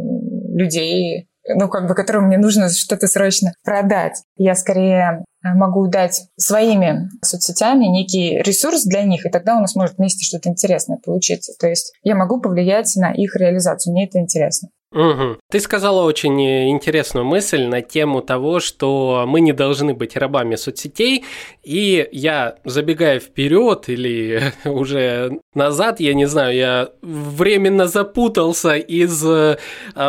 [0.55, 4.23] людей, ну, как бы, которым мне нужно что-то срочно продать.
[4.37, 9.99] Я скорее могу дать своими соцсетями некий ресурс для них, и тогда у нас может
[9.99, 11.53] вместе что-то интересное получиться.
[11.59, 14.69] То есть я могу повлиять на их реализацию, мне это интересно.
[14.93, 15.39] Угу.
[15.51, 21.25] Ты сказала очень интересную мысль на тему того, что мы не должны быть рабами соцсетей,
[21.63, 29.57] и я, забегая вперед или уже назад, я не знаю, я временно запутался из э,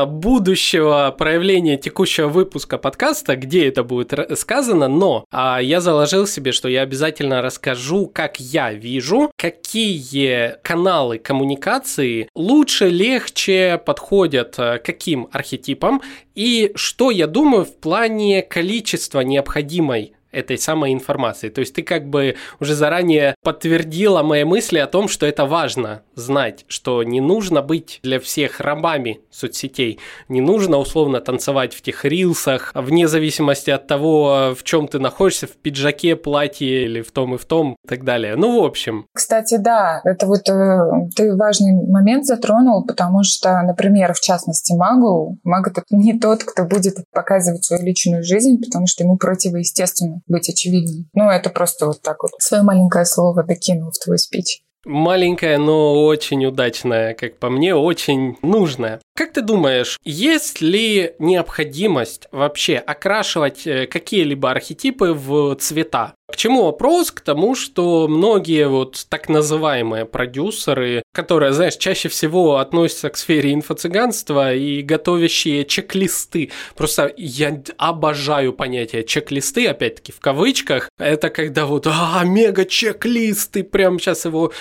[0.05, 6.67] будущего проявления текущего выпуска подкаста, где это будет сказано, но а, я заложил себе, что
[6.67, 16.01] я обязательно расскажу, как я вижу, какие каналы коммуникации лучше, легче подходят э, каким архетипам
[16.35, 21.49] и что я думаю в плане количества необходимой этой самой информации.
[21.49, 26.01] То есть ты как бы уже заранее подтвердила мои мысли о том, что это важно
[26.15, 29.99] знать, что не нужно быть для всех рабами соцсетей,
[30.29, 35.47] не нужно условно танцевать в тех рилсах, вне зависимости от того, в чем ты находишься,
[35.47, 38.35] в пиджаке, платье или в том и в том и так далее.
[38.35, 39.05] Ну, в общем.
[39.13, 45.37] Кстати, да, это вот э, ты важный момент затронул, потому что, например, в частности, магу,
[45.43, 50.49] маг это не тот, кто будет показывать свою личную жизнь, потому что ему противоестественно быть
[50.49, 51.09] очевидным.
[51.13, 52.31] Ну, это просто вот так вот.
[52.39, 54.63] Свое маленькое слово докинул в твой спич.
[54.85, 58.99] Маленькая, но очень удачная, как по мне, очень нужная.
[59.15, 66.15] Как ты думаешь, есть ли необходимость вообще окрашивать э, какие-либо архетипы в цвета?
[66.33, 67.11] К чему вопрос?
[67.11, 73.53] К тому, что многие вот так называемые продюсеры, которые, знаешь, чаще всего относятся к сфере
[73.53, 76.49] инфо-цыганства и готовящие чек-листы.
[76.75, 80.89] Просто я обожаю понятие чек-листы, опять-таки в кавычках.
[80.97, 84.51] Это когда вот, а, мега чек-лист, ты прям сейчас его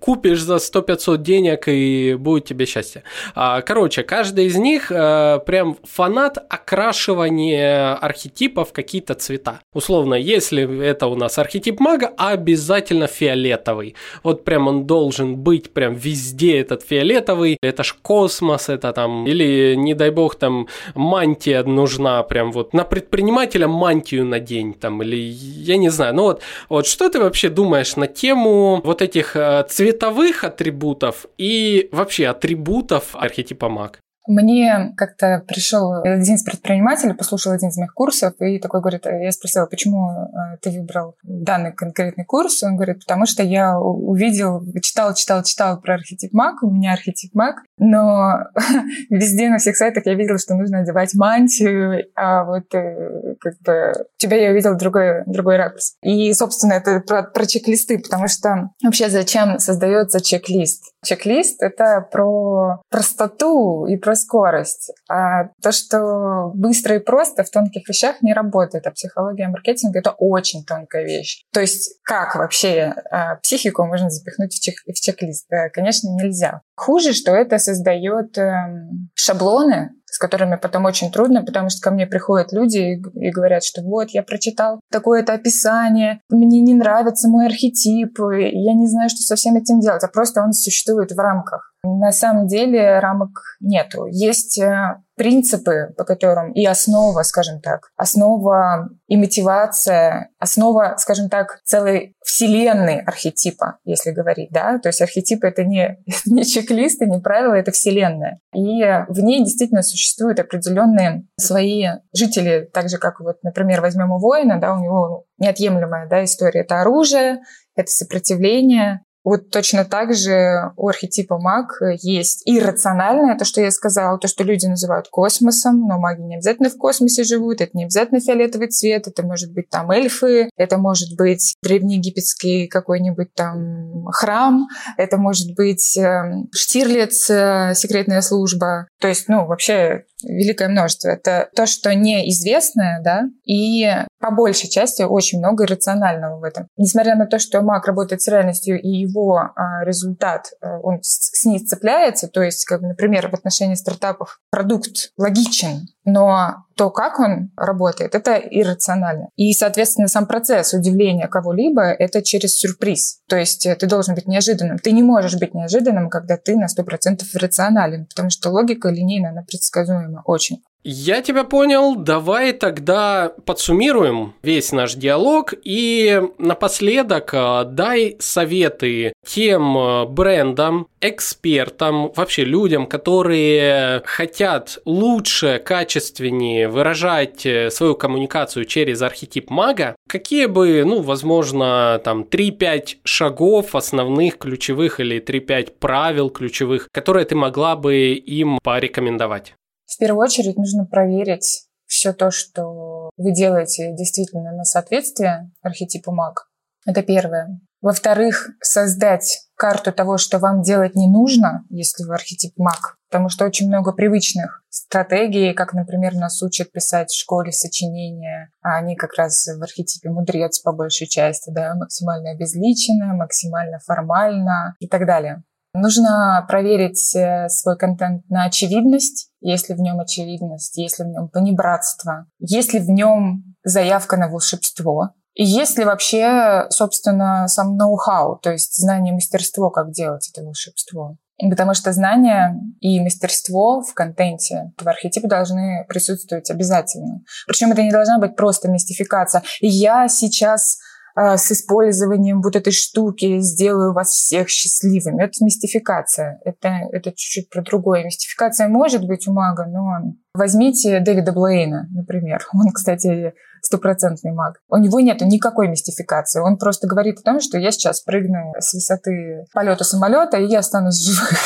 [0.00, 3.04] купишь за 100-500 денег и будет тебе счастье.
[3.34, 9.60] А, короче, каждый из них э, прям фанат окрашивания архетипов в какие-то цвета.
[9.72, 13.94] Условно, если это у нас архетип мага обязательно фиолетовый.
[14.22, 17.58] Вот прям он должен быть прям везде этот фиолетовый.
[17.62, 22.84] Это ж космос, это там, или не дай бог там мантия нужна прям вот на
[22.84, 26.14] предпринимателя мантию надень там, или я не знаю.
[26.14, 31.88] Ну вот, вот что ты вообще думаешь на тему вот этих э, цветовых атрибутов и
[31.92, 33.91] вообще атрибутов архетипа маг?
[34.26, 39.32] Мне как-то пришел один из предпринимателей, послушал один из моих курсов и такой говорит, я
[39.32, 42.62] спросила, почему э, ты выбрал данный конкретный курс?
[42.62, 47.34] Он говорит, потому что я увидел, читал, читал, читал про архетип маг, у меня архетип
[47.34, 48.44] маг, но
[49.10, 53.92] везде на всех сайтах я видела, что нужно одевать мантию, а вот э, как бы
[54.18, 55.96] тебя я увидел другой, другой ракурс.
[56.02, 60.91] И, собственно, это про, про чек-листы, потому что вообще зачем создается чек-лист?
[61.04, 64.92] Чек-лист— это про простоту и про скорость.
[65.08, 68.86] А то, что быстро и просто в тонких вещах не работает.
[68.86, 71.44] А психология маркетинга— это очень тонкая вещь.
[71.52, 75.46] То есть как вообще а, психику можно запихнуть в, чек- в чек-лист?
[75.50, 76.60] Да, конечно, нельзя.
[76.76, 82.06] Хуже, что это создает эм, шаблоны, с которыми потом очень трудно, потому что ко мне
[82.06, 88.18] приходят люди и, говорят, что вот, я прочитал такое-то описание, мне не нравится мой архетип,
[88.18, 91.71] я не знаю, что со всем этим делать, а просто он существует в рамках.
[91.84, 93.30] На самом деле рамок
[93.60, 94.06] нету.
[94.06, 101.60] Есть э, принципы, по которым и основа, скажем так, основа и мотивация, основа, скажем так,
[101.64, 107.54] целой вселенной архетипа, если говорить, да, то есть архетипы это не, не чек-листы, не правила,
[107.54, 108.38] это вселенная.
[108.54, 114.18] И в ней действительно существуют определенные свои жители, так же, как вот, например, возьмем у
[114.18, 117.40] воина, да, у него неотъемлемая, да, история, это оружие,
[117.74, 124.18] это сопротивление, вот точно так же у архетипа маг есть иррациональное, то, что я сказала,
[124.18, 128.20] то, что люди называют космосом, но маги не обязательно в космосе живут, это не обязательно
[128.20, 134.66] фиолетовый цвет, это может быть там эльфы, это может быть древнеегипетский какой-нибудь там храм,
[134.96, 138.88] это может быть э, Штирлиц, э, секретная служба.
[139.00, 141.08] То есть, ну, вообще великое множество.
[141.08, 143.88] Это то, что неизвестное, да, и
[144.20, 146.68] по большей части очень много иррационального в этом.
[146.76, 151.30] Несмотря на то, что маг работает с реальностью, и его а, результат, а, он с,
[151.32, 157.20] с ней цепляется, то есть, как, например, в отношении стартапов продукт логичен, но то, как
[157.20, 159.28] он работает, это иррационально.
[159.36, 163.20] И, соответственно, сам процесс удивления кого-либо— это через сюрприз.
[163.28, 164.78] То есть э, ты должен быть неожиданным.
[164.78, 169.42] Ты не можешь быть неожиданным, когда ты на 100% рационален, потому что логика линейная, она
[169.42, 170.62] предсказуема очень.
[170.84, 171.94] Я тебя понял.
[171.94, 182.10] Давай тогда подсуммируем весь наш диалог и напоследок э, дай советы тем э, брендам, экспертам,
[182.16, 189.94] вообще людям, которые хотят лучше, качественнее выражать э, свою коммуникацию через архетип мага.
[190.08, 197.36] Какие бы, ну, возможно, там 3-5 шагов основных, ключевых или 3-5 правил ключевых, которые ты
[197.36, 199.54] могла бы им порекомендовать?
[199.92, 206.48] В первую очередь нужно проверить все то, что вы делаете действительно на соответствие архетипу маг.
[206.86, 207.60] Это первое.
[207.82, 212.96] Во-вторых, создать карту того, что вам делать не нужно, если вы архетип маг.
[213.10, 218.78] Потому что очень много привычных стратегий, как, например, нас учат писать в школе сочинения, а
[218.78, 224.88] они как раз в архетипе мудрец по большей части, да, максимально обезличенно, максимально формально и
[224.88, 225.42] так далее.
[225.74, 232.26] Нужно проверить э, свой контент на очевидность, если в нем очевидность, если в нем понебратство,
[232.38, 239.14] если в нем заявка на волшебство, и если вообще, собственно, сам ноу-хау, то есть знание,
[239.14, 241.16] мастерство, как делать это волшебство.
[241.38, 247.22] Потому что знание и мастерство в контенте этого архетипа должны присутствовать обязательно.
[247.48, 249.42] Причем это не должна быть просто мистификация.
[249.60, 250.78] Я сейчас
[251.16, 255.22] с использованием вот этой штуки сделаю вас всех счастливыми.
[255.22, 256.40] Это мистификация.
[256.44, 258.04] Это, это чуть-чуть про другое.
[258.04, 262.40] Мистификация может быть у мага, но возьмите Дэвида Блейна, например.
[262.52, 264.60] Он, кстати, стопроцентный маг.
[264.68, 266.40] У него нет никакой мистификации.
[266.40, 270.58] Он просто говорит о том, что я сейчас прыгну с высоты полета самолета, и я
[270.58, 271.38] останусь живых.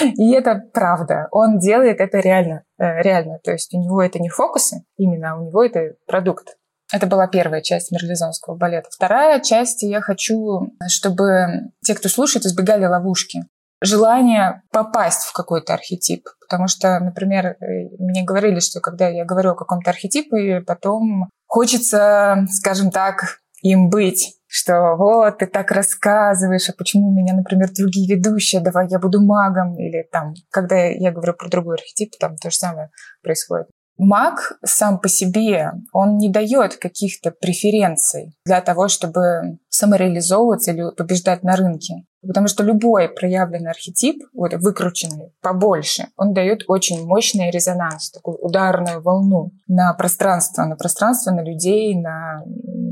[0.00, 1.28] И это правда.
[1.30, 2.62] Он делает это реально.
[2.78, 3.38] Э, реально.
[3.44, 6.56] То есть у него это не фокусы именно, а у него это продукт.
[6.92, 8.88] Это была первая часть мерлизонского балета.
[8.90, 13.44] Вторая часть, я хочу, чтобы те, кто слушает, избегали ловушки.
[13.82, 16.24] Желание попасть в какой-то архетип.
[16.40, 22.46] Потому что, например, э, мне говорили, что когда я говорю о каком-то архетипе, потом хочется,
[22.50, 28.16] скажем так, им быть что вот, ты так рассказываешь, а почему у меня, например, другие
[28.16, 32.50] ведущие, давай я буду магом, или там, когда я говорю про другой архетип, там то
[32.50, 32.90] же самое
[33.22, 33.66] происходит.
[33.98, 41.42] Маг сам по себе, он не дает каких-то преференций для того, чтобы самореализовываться или побеждать
[41.42, 42.04] на рынке.
[42.26, 49.00] Потому что любой проявленный архетип, вот выкрученный побольше, он дает очень мощный резонанс, такую ударную
[49.00, 52.42] волну на пространство, на пространство, на людей, на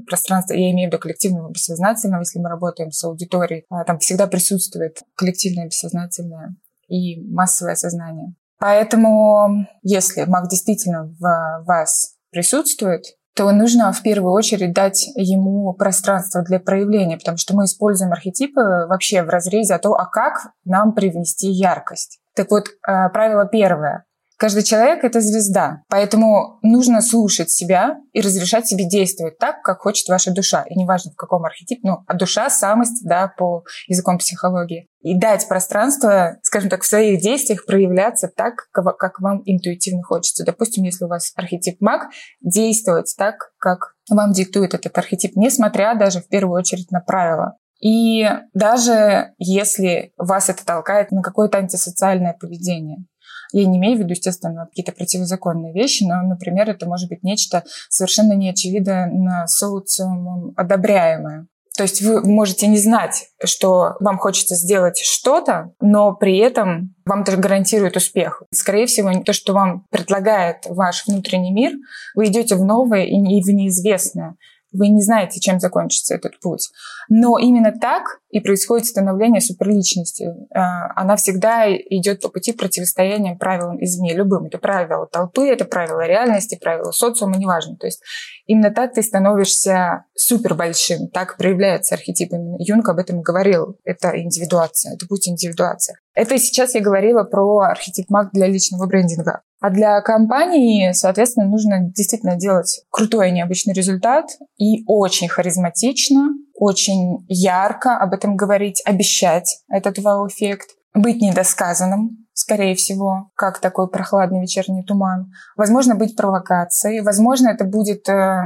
[0.07, 4.27] пространство, я имею в виду коллективного бессознательного, если мы работаем с аудиторией, а там всегда
[4.27, 6.55] присутствует коллективное бессознательное
[6.89, 8.35] и массовое сознание.
[8.65, 13.03] Поэтому, если маг действительно в вас присутствует,
[13.37, 18.63] то нужно в первую очередь дать ему пространство для проявления, потому что мы используем архетипы
[18.89, 22.21] вообще в разрезе о том, а как нам привнести яркость.
[22.35, 24.07] Так вот, э, правило первое.
[24.37, 30.09] Каждый человек— это звезда, поэтому нужно слушать себя и разрешать себе действовать так, как хочет
[30.09, 30.65] ваша душа.
[30.69, 34.89] И неважно, в каком архетипе, ну, а душа— самость, да, по языкам психологии.
[35.03, 40.45] И дать пространство, скажем так, в своих действиях проявляться так, как вам интуитивно хочется.
[40.45, 42.09] Допустим, если у вас архетип маг,
[42.41, 47.57] действовать так, как вам диктует этот архетип, несмотря даже в первую очередь на правила.
[47.81, 53.05] И даже если вас это толкает на какое-то антисоциальное поведение.
[53.53, 57.65] Я не имею в виду, естественно, какие-то противозаконные вещи, но, например, это может быть нечто
[57.89, 61.47] совершенно неочевидно социумом одобряемое.
[61.77, 67.23] То есть вы можете не знать, что вам хочется сделать что-то, но при этом вам
[67.23, 68.45] это гарантирует успех.
[68.53, 71.73] Скорее всего, то, что вам предлагает ваш внутренний мир,
[72.15, 74.37] вы идете в новое и в неизвестное.
[74.75, 76.69] Вы не знаете, чем закончится этот путь.
[77.09, 80.29] Но именно так и происходит становление суперличности.
[80.53, 84.47] А, она всегда идет по пути противостояния правилам извне, любым.
[84.47, 87.77] Это правила толпы, это правила реальности, правила социума, неважно.
[87.77, 88.03] То есть
[88.47, 91.09] именно так ты становишься супер большим.
[91.09, 92.33] Так проявляется архетип.
[92.59, 93.79] Юнг об этом говорил.
[93.85, 95.97] Это индивидуация, это путь индивидуации.
[96.15, 99.43] Это сейчас я говорила про архетип маг для личного брендинга.
[99.65, 104.27] А для компании, соответственно, нужно действительно делать крутой необычный результат
[104.59, 113.31] и очень харизматично, очень ярко об этом говорить, обещать этот вау-эффект, быть недосказанным, скорее всего,
[113.37, 115.33] как такой прохладный вечерний туман.
[115.57, 117.01] Возможно, быть провокацией.
[117.01, 118.43] Возможно, это будет э,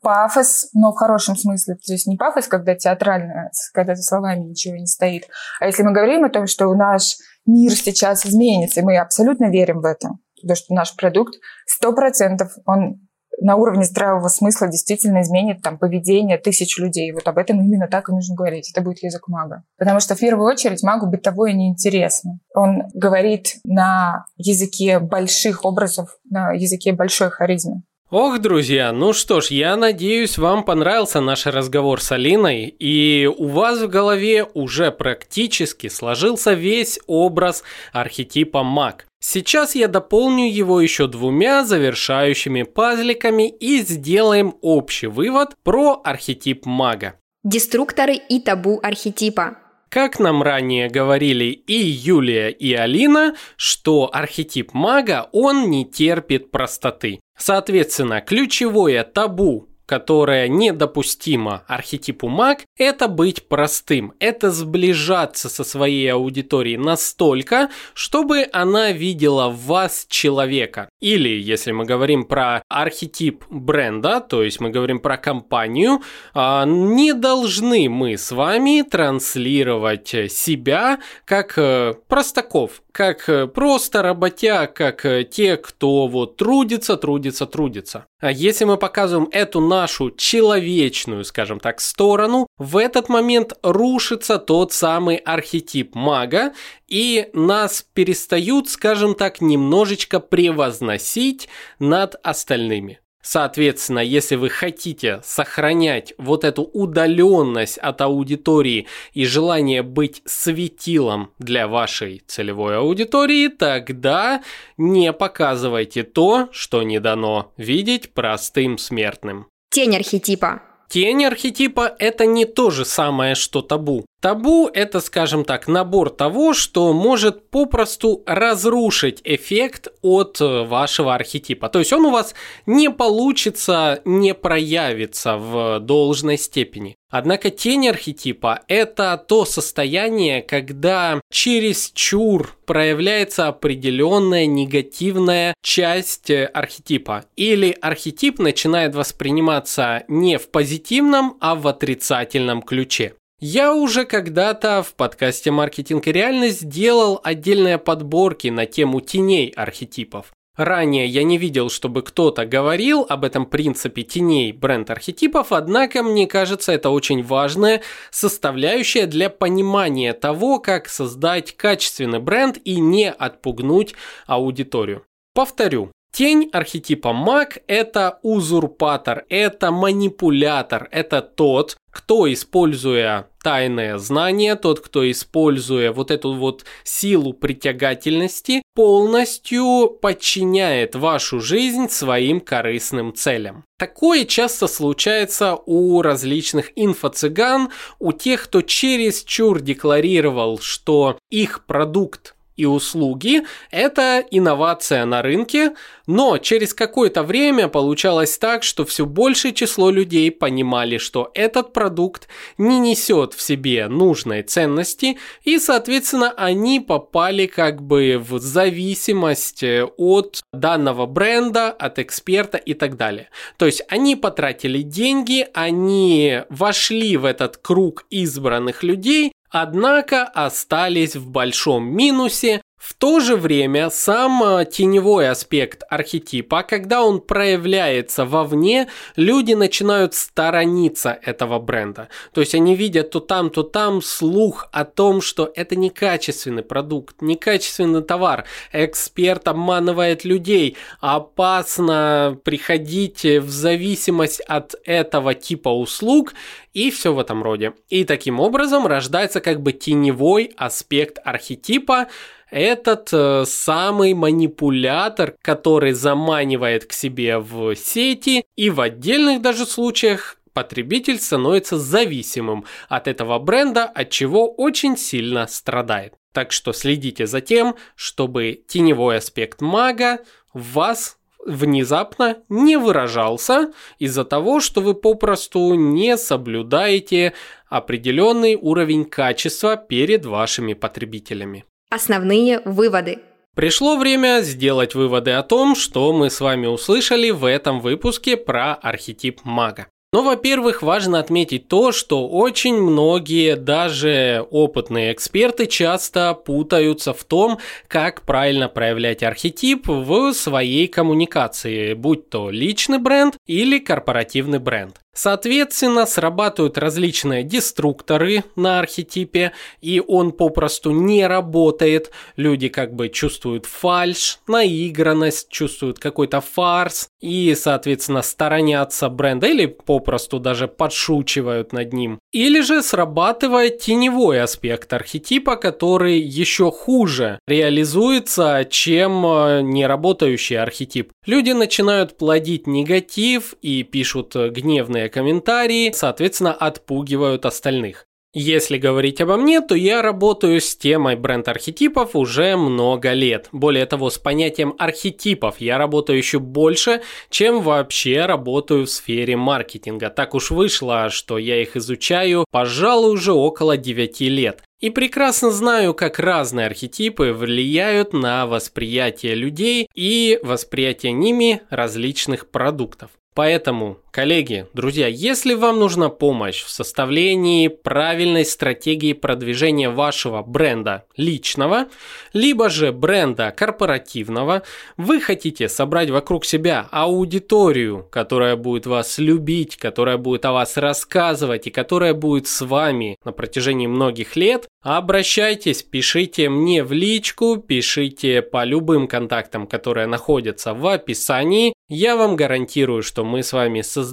[0.00, 1.74] пафос, но в хорошем смысле.
[1.74, 5.24] То есть не пафос, когда театрально, когда за словами ничего не стоит.
[5.60, 9.82] А если мы говорим о том, что наш мир сейчас изменится, и мы абсолютно верим
[9.82, 10.12] в это,
[10.44, 11.34] потому что наш продукт
[11.82, 13.00] 100% он
[13.40, 17.12] на уровне здравого смысла действительно изменит там поведение тысяч людей.
[17.12, 18.70] Вот об этом именно так и нужно говорить.
[18.72, 19.64] Это будет язык мага.
[19.76, 22.38] Потому что в первую очередь магу бытовое неинтересно.
[22.54, 27.82] Он говорит на языке больших образов, на языке большой харизмы.
[28.10, 33.48] Ох, друзья, ну что ж, я надеюсь, вам понравился наш разговор с Алиной, и у
[33.48, 39.06] вас в голове уже практически сложился весь образ архетипа маг.
[39.20, 47.14] Сейчас я дополню его еще двумя завершающими пазликами и сделаем общий вывод про архетип мага.
[47.42, 49.56] Деструкторы и табу архетипа.
[49.88, 57.20] Как нам ранее говорили и Юлия, и Алина, что архетип мага, он не терпит простоты.
[57.36, 66.76] Соответственно, ключевое табу которое недопустимо архетипу маг, это быть простым, это сближаться со своей аудиторией
[66.76, 70.88] настолько, чтобы она видела в вас человека.
[71.00, 76.00] Или, если мы говорим про архетип бренда, то есть мы говорим про компанию,
[76.32, 84.74] а, не должны мы с вами транслировать себя как э, простаков, как э, просто работяг,
[84.74, 88.06] как э, те, кто вот трудится, трудится, трудится.
[88.20, 94.72] А если мы показываем эту нашу человечную, скажем так, сторону, в этот момент рушится тот
[94.72, 96.52] самый архетип мага,
[96.86, 101.48] и нас перестают, скажем так, немножечко превозносить
[101.78, 103.00] над остальными.
[103.24, 111.66] Соответственно, если вы хотите сохранять вот эту удаленность от аудитории и желание быть светилом для
[111.66, 114.42] вашей целевой аудитории, тогда
[114.76, 119.46] не показывайте то, что не дано видеть простым смертным.
[119.74, 120.62] Тень архетипа.
[120.88, 124.06] Тень архетипа– это не то же самое, что табу.
[124.20, 131.68] Табу– это, скажем так, набор того, что может попросту разрушить эффект от э, вашего архетипа.
[131.68, 136.94] То есть он у вас не получится, не проявится в должной степени.
[137.16, 147.24] Однако тень архетипа– это то состояние, когда через чур проявляется определенная негативная часть э, архетипа.
[147.36, 153.14] Или архетип начинает восприниматься не в позитивном, а в отрицательном ключе.
[153.38, 160.32] Я уже когда-то в подкасте «Маркетинг и реальность» делал отдельные подборки на тему теней архетипов.
[160.56, 166.70] Ранее я не видел, чтобы кто-то говорил об этом принципе теней бренд-архетипов, однако мне кажется,
[166.70, 167.82] это очень важная
[168.12, 173.94] составляющая для понимания того, как создать качественный бренд и не отпугнуть
[174.28, 175.04] аудиторию.
[175.34, 184.78] Повторю, Тень архетипа маг– это узурпатор, это манипулятор, это тот, кто, используя тайное знание, тот,
[184.78, 193.64] кто, используя вот эту вот силу притягательности, полностью подчиняет вашу жизнь своим корыстным целям.
[193.76, 202.66] Такое часто случается у различных инфо-цыган, у тех, кто чересчур декларировал, что их продукт и
[202.66, 205.74] услуги– это инновация на рынке,
[206.06, 212.28] но через какое-то время получалось так, что все большее число людей понимали, что этот продукт
[212.58, 219.84] не несет в себе нужной ценности, и, соответственно, они попали как бы в зависимость э,
[219.96, 223.30] от данного бренда, от эксперта и так далее.
[223.56, 231.30] То есть они потратили деньги, они вошли в этот круг избранных людей, однако остались в
[231.30, 238.88] большом минусе, в то же время сам э, теневой аспект архетипа, когда он проявляется вовне,
[239.16, 242.08] люди начинают сторониться этого бренда.
[242.34, 247.22] То есть они видят то там, то там слух о том, что это некачественный продукт,
[247.22, 248.44] некачественный товар.
[248.70, 250.76] Эксперт обманывает людей.
[251.00, 256.34] Опасно приходить в зависимость от этого типа услуг
[256.74, 257.72] и все в этом роде.
[257.88, 262.08] И таким образом рождается как бы теневой аспект архетипа,
[262.50, 270.36] этот э, самый манипулятор, который заманивает к себе в сети и в отдельных даже случаях
[270.52, 276.14] потребитель становится зависимым от этого бренда, от чего очень сильно страдает.
[276.32, 280.20] Так что следите за тем, чтобы теневой аспект мага
[280.52, 287.34] в вас внезапно не выражался из-за того, что вы попросту не соблюдаете
[287.68, 291.64] определенный уровень качества перед вашими потребителями.
[291.94, 293.20] Основные выводы.
[293.54, 298.74] Пришло время сделать выводы о том, что мы с вами услышали в этом выпуске про
[298.74, 299.86] архетип мага.
[300.12, 307.58] Но, во-первых, важно отметить то, что очень многие, даже опытные эксперты, часто путаются в том,
[307.86, 315.00] как правильно проявлять архетип в своей коммуникации, будь то личный бренд или корпоративный бренд.
[315.14, 322.10] Соответственно, срабатывают различные деструкторы на архетипе, и он попросту не работает.
[322.36, 330.40] Люди как бы чувствуют фальш, наигранность, чувствуют какой-то фарс, и, соответственно, сторонятся бренда или попросту
[330.40, 332.18] даже подшучивают над ним.
[332.32, 341.12] Или же срабатывает теневой аспект архетипа, который еще хуже реализуется, чем э, неработающий архетип.
[341.24, 348.06] Люди начинают плодить негатив и пишут гневные комментарии, соответственно, отпугивают остальных.
[348.36, 353.48] Если говорить обо мне, то я работаю с темой бренд-архетипов уже много лет.
[353.52, 357.00] Более того, с понятием архетипов я работаю еще больше,
[357.30, 360.10] чем вообще работаю в сфере маркетинга.
[360.10, 364.64] Так уж вышло, что я их изучаю, пожалуй, уже около 9 лет.
[364.80, 373.10] И прекрасно знаю, как разные архетипы влияют на восприятие людей и восприятие ними различных продуктов.
[373.34, 381.88] Поэтому, коллеги, друзья, если вам нужна помощь в составлении правильной стратегии продвижения вашего бренда личного,
[382.32, 384.62] либо же бренда корпоративного,
[384.96, 391.66] вы хотите собрать вокруг себя аудиторию, которая будет вас любить, которая будет о вас рассказывать
[391.66, 398.42] и которая будет с вами на протяжении многих лет, обращайтесь, пишите мне в личку, пишите
[398.42, 401.74] по любым контактам, которые находятся в описании.
[401.88, 404.03] Я вам гарантирую, что мы с вами создадим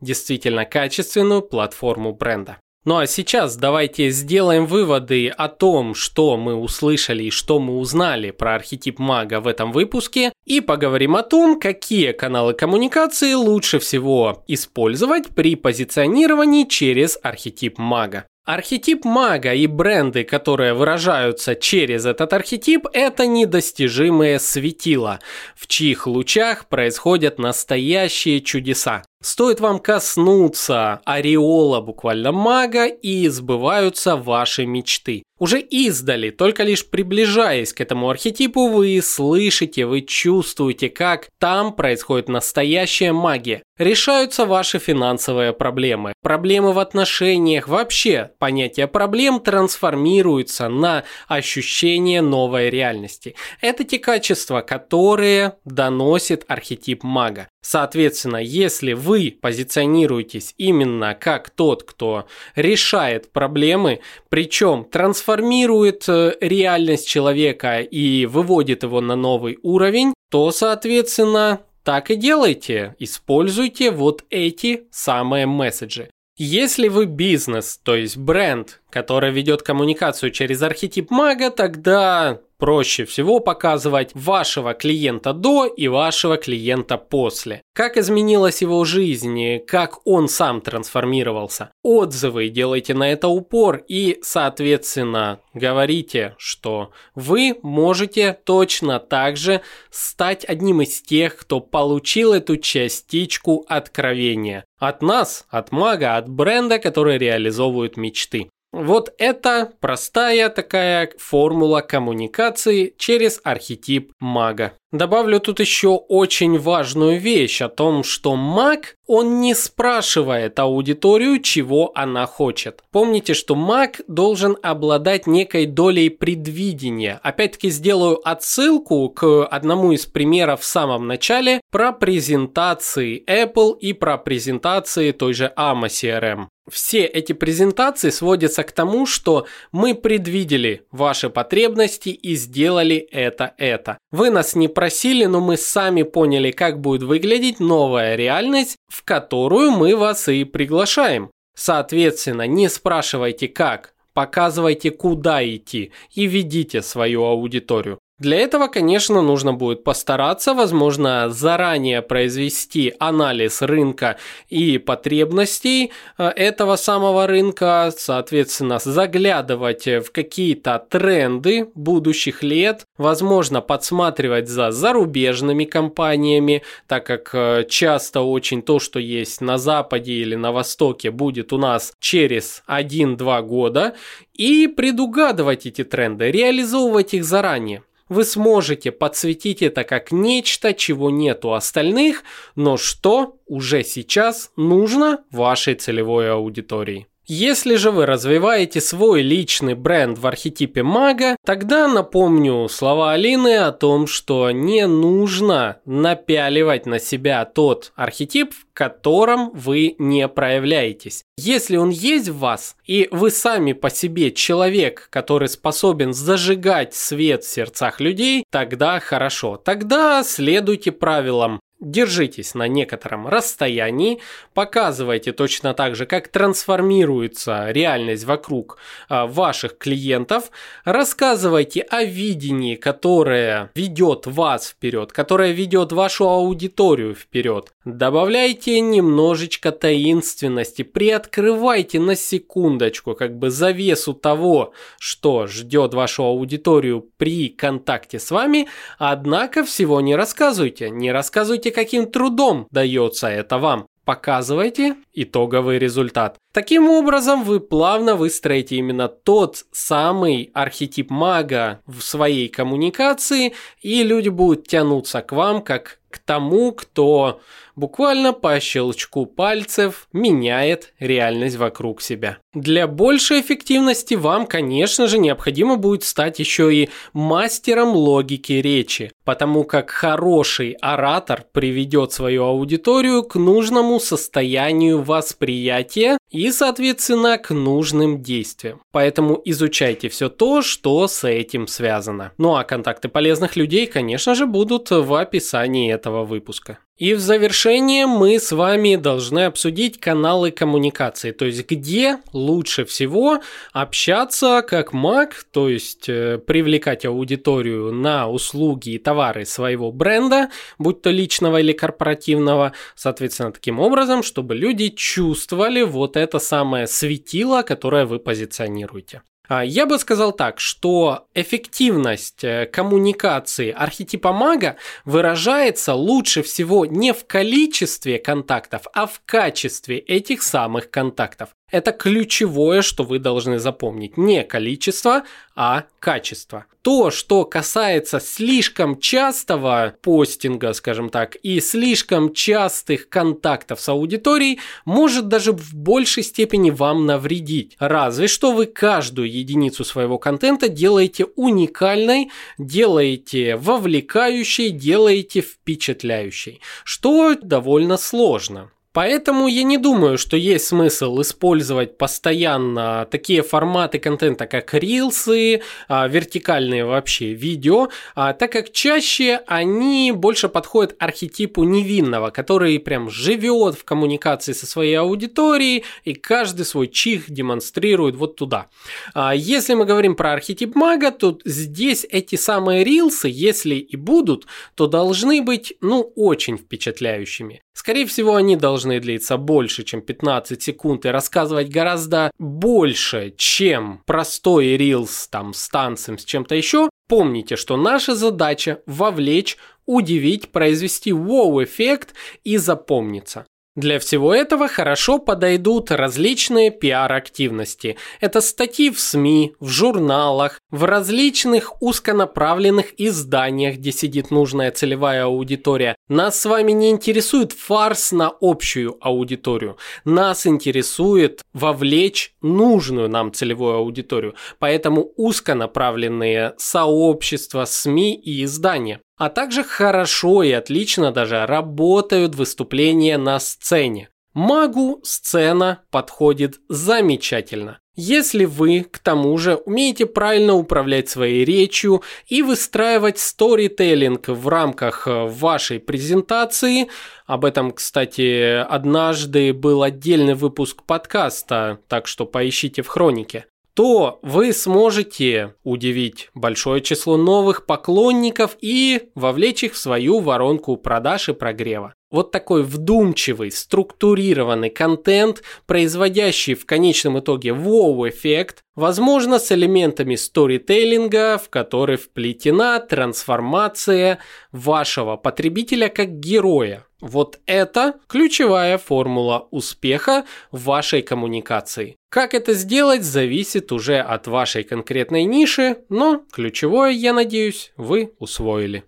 [0.00, 2.58] действительно качественную платформу бренда.
[2.84, 8.30] Ну а сейчас давайте сделаем выводы о том, что мы услышали и что мы узнали
[8.30, 14.44] про архетип мага в этом выпуске, и поговорим о том, какие каналы коммуникации лучше всего
[14.48, 18.26] использовать при позиционировании через архетип мага.
[18.44, 25.20] Архетип мага и бренды, которые выражаются через этот архетип, это недостижимые светила,
[25.56, 29.02] в чьих лучах происходят настоящие чудеса.
[29.24, 35.22] Стоит вам коснуться ореола буквально мага и сбываются ваши мечты.
[35.38, 42.28] Уже издали, только лишь приближаясь к этому архетипу, вы слышите, вы чувствуете, как там происходит
[42.28, 43.62] настоящая магия.
[43.78, 53.34] Решаются ваши финансовые проблемы, проблемы в отношениях, вообще понятие проблем трансформируется на ощущение новой реальности.
[53.62, 57.48] Это те качества, которые доносит архетип мага.
[57.64, 62.26] Соответственно, если вы позиционируетесь именно как тот, кто
[62.56, 71.62] решает проблемы, причем трансформирует э, реальность человека и выводит его на новый уровень, то, соответственно,
[71.84, 72.96] так и делайте.
[72.98, 76.10] Используйте вот эти самые месседжи.
[76.36, 83.40] Если вы бизнес, то есть бренд, который ведет коммуникацию через архетип мага, тогда проще всего
[83.40, 87.62] показывать вашего клиента до и вашего клиента после.
[87.74, 91.72] Как изменилась его жизнь, как он сам трансформировался.
[91.82, 99.60] Отзывы делайте на это упор и, соответственно, говорите, что вы можете точно так же
[99.90, 104.64] стать одним из тех, кто получил эту частичку откровения.
[104.78, 108.48] От нас, от мага, от бренда, который реализовывает мечты.
[108.74, 114.72] Вот это простая такая формула коммуникации через архетип мага.
[114.90, 121.92] Добавлю тут еще очень важную вещь о том, что маг, он не спрашивает аудиторию, чего
[121.94, 122.82] она хочет.
[122.90, 127.20] Помните, что маг должен обладать некой долей предвидения.
[127.22, 134.18] Опять-таки сделаю отсылку к одному из примеров в самом начале про презентации Apple и про
[134.18, 136.46] презентации той же AMA CRM.
[136.70, 143.98] Все эти презентации сводятся к тому, что мы предвидели ваши потребности и сделали это-это.
[144.10, 149.72] Вы нас не просили, но мы сами поняли, как будет выглядеть новая реальность, в которую
[149.72, 151.30] мы вас и приглашаем.
[151.54, 157.98] Соответственно, не спрашивайте как, показывайте куда идти и ведите свою аудиторию.
[158.20, 164.18] Для этого, конечно, нужно будет постараться, возможно, заранее произвести анализ рынка
[164.48, 174.48] и потребностей э, этого самого рынка, соответственно, заглядывать в какие-то тренды будущих лет, возможно, подсматривать
[174.48, 180.52] за зарубежными компаниями, так как э, часто очень то, что есть на Западе или на
[180.52, 183.96] Востоке, будет у нас через 1-2 года,
[184.34, 187.82] и предугадывать эти тренды, реализовывать их заранее.
[188.08, 192.22] Вы сможете подсветить это как нечто, чего нет у остальных,
[192.54, 197.06] но что уже сейчас нужно вашей целевой аудитории.
[197.26, 203.72] Если же вы развиваете свой личный бренд в архетипе мага, тогда напомню слова Алины о
[203.72, 211.24] том, что не нужно напяливать на себя тот архетип, в котором вы не проявляетесь.
[211.38, 217.42] Если он есть в вас, и вы сами по себе человек, который способен зажигать свет
[217.44, 219.56] в сердцах людей, тогда хорошо.
[219.56, 224.20] Тогда следуйте правилам держитесь на некотором расстоянии,
[224.54, 228.78] показывайте точно так же, как трансформируется реальность вокруг
[229.08, 230.50] а, ваших клиентов,
[230.84, 237.73] рассказывайте о видении, которое ведет вас вперед, которое ведет вашу аудиторию вперед.
[237.84, 247.50] Добавляйте немножечко таинственности, приоткрывайте на секундочку как бы завесу того, что ждет вашу аудиторию при
[247.50, 253.86] контакте с вами, однако всего не рассказывайте, не рассказывайте каким трудом дается это вам.
[254.06, 256.36] Показывайте итоговый результат.
[256.52, 264.28] Таким образом, вы плавно выстроите именно тот самый архетип мага в своей коммуникации, и люди
[264.28, 267.40] будут тянуться к вам как к тому, кто
[267.76, 272.38] буквально по щелчку пальцев меняет реальность вокруг себя.
[272.54, 279.64] Для большей эффективности вам, конечно же, необходимо будет стать еще и мастером логики речи, потому
[279.64, 288.80] как хороший оратор приведет свою аудиторию к нужному состоянию восприятия и, соответственно, к нужным действиям.
[288.92, 292.32] Поэтому изучайте все то, что с этим связано.
[292.38, 296.78] Ну а контакты полезных людей, конечно же, будут в описании этого выпуска.
[296.96, 303.40] И в завершение мы с вами должны обсудить каналы коммуникации, то есть где лучше всего
[303.72, 311.02] общаться как маг, то есть э, привлекать аудиторию на услуги и товары своего бренда, будь
[311.02, 318.06] то личного или корпоративного, соответственно, таким образом, чтобы люди чувствовали вот это самое светило, которое
[318.06, 319.22] вы позиционируете.
[319.46, 327.12] А, я бы сказал так, что эффективность э, коммуникации архетипа мага выражается лучше всего не
[327.12, 331.50] в количестве контактов, а в качестве этих самых контактов.
[331.74, 334.16] Это ключевое, что вы должны запомнить.
[334.16, 335.24] Не количество,
[335.56, 336.66] а качество.
[336.82, 345.26] То, что касается слишком частого постинга, скажем так, и слишком частых контактов с аудиторией, может
[345.26, 347.74] даже в большей степени вам навредить.
[347.80, 357.96] Разве что вы каждую единицу своего контента делаете уникальной, делаете вовлекающей, делаете впечатляющей, что довольно
[357.96, 358.70] сложно.
[358.94, 366.06] Поэтому я не думаю, что есть смысл использовать постоянно такие форматы контента, как рилсы, а,
[366.06, 373.74] вертикальные вообще видео, а, так как чаще они больше подходят архетипу невинного, который прям живет
[373.74, 378.68] в коммуникации со своей аудиторией и каждый свой чих демонстрирует вот туда.
[379.12, 384.46] А, если мы говорим про архетип мага, то здесь эти самые рилсы, если и будут,
[384.76, 387.60] то должны быть, ну, очень впечатляющими.
[387.74, 394.76] Скорее всего, они должны длиться больше, чем 15 секунд и рассказывать гораздо больше, чем простой
[394.76, 396.88] рилс там с танцем, с чем-то еще.
[397.08, 399.56] Помните, что наша задача вовлечь,
[399.86, 403.46] удивить, произвести вау-эффект и запомниться.
[403.76, 407.96] Для всего этого хорошо подойдут различные пиар-активности.
[408.20, 415.96] Это статьи в СМИ, в журналах, в различных узконаправленных изданиях, где сидит нужная целевая аудитория.
[416.08, 419.76] Нас с вами не интересует фарс на общую аудиторию.
[420.04, 424.36] Нас интересует вовлечь нужную нам целевую аудиторию.
[424.60, 429.00] Поэтому узконаправленные сообщества, СМИ и издания.
[429.16, 434.08] А также хорошо и отлично даже работают выступления на сцене.
[434.34, 437.78] Магу сцена подходит замечательно.
[437.96, 445.06] Если вы, к тому же, умеете правильно управлять своей речью и выстраивать сторителлинг в рамках
[445.06, 446.88] э, вашей презентации,
[447.24, 454.52] об этом, кстати, однажды был отдельный выпуск подкаста, так что поищите в хронике, то вы
[454.52, 461.94] сможете удивить большое число новых поклонников и вовлечь их в свою воронку продаж и прогрева.
[462.14, 471.48] Вот такой вдумчивый, структурированный контент, производящий в конечном итоге воу-эффект, возможно, с элементами сторителлинга, в
[471.50, 474.20] который вплетена трансформация
[474.52, 476.86] вашего потребителя как героя.
[477.00, 481.96] Вот это ключевая формула успеха в вашей коммуникации.
[482.10, 488.84] Как это сделать, зависит уже от вашей конкретной ниши, но ключевое, я надеюсь, вы усвоили.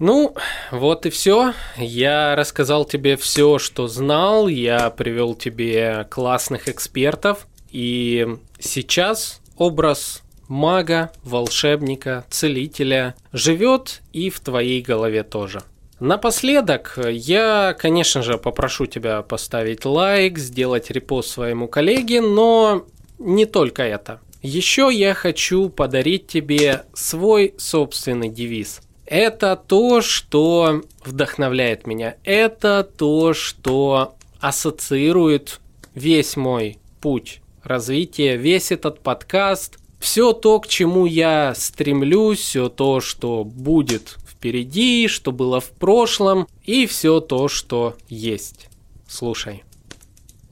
[0.00, 0.34] Ну,
[0.70, 1.52] вот и все.
[1.76, 4.48] Я рассказал тебе все, что знал.
[4.48, 7.46] Я привел тебе классных экспертов.
[7.70, 8.26] И
[8.58, 15.62] сейчас образ мага, волшебника, целителя живет и в твоей голове тоже.
[16.00, 22.86] Напоследок, я, конечно же, попрошу тебя поставить лайк, сделать репост своему коллеге, но
[23.18, 24.20] не только это.
[24.40, 28.80] Еще я хочу подарить тебе свой собственный девиз–
[29.10, 32.14] это то, что вдохновляет меня.
[32.22, 35.60] Это то, что ассоциирует
[35.94, 39.78] весь мой путь развития, весь этот подкаст.
[39.98, 46.46] Все то, к чему я стремлюсь, все то, что будет впереди, что было в прошлом,
[46.64, 48.68] и все то, что есть.
[49.08, 49.64] Слушай.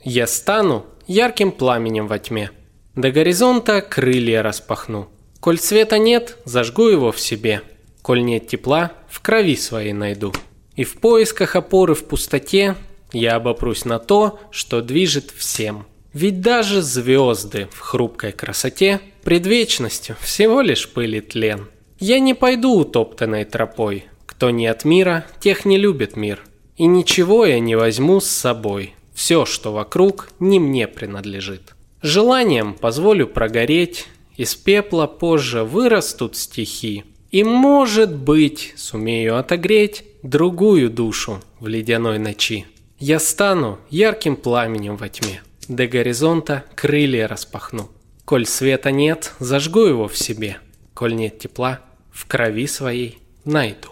[0.03, 2.51] Я стану ярким пламенем во тьме.
[2.97, 5.09] До горизонта крылья распахну.
[5.39, 7.63] Коль света нет, зажгу его в себе–
[8.09, 10.33] Коль нет тепла, в крови своей найду.
[10.77, 12.75] И в поисках опоры в пустоте
[13.13, 15.85] я обопрусь на то, что движет всем.
[16.15, 21.69] Ведь даже звезды в хрупкой красоте пред вечностью всего лишь пыли тлен.
[21.99, 24.07] Я не пойду утоптанной тропой.
[24.25, 26.41] Кто не от мира, тех не любит мир.
[26.79, 28.95] И ничего я не возьму с собой.
[29.13, 31.75] Все, что вокруг, не мне принадлежит.
[32.01, 34.07] Желанием позволю прогореть,
[34.39, 42.67] из пепла позже вырастут стихи, и, может быть, сумею отогреть другую душу в ледяной ночи.
[42.99, 45.43] Я стану ярким пламенем во тьме.
[45.69, 47.91] До горизонта крылья распахну.
[48.25, 50.59] Коль света нет, зажгу его в себе.
[50.95, 51.81] Коль нет тепла,
[52.11, 53.91] в крови своей найду.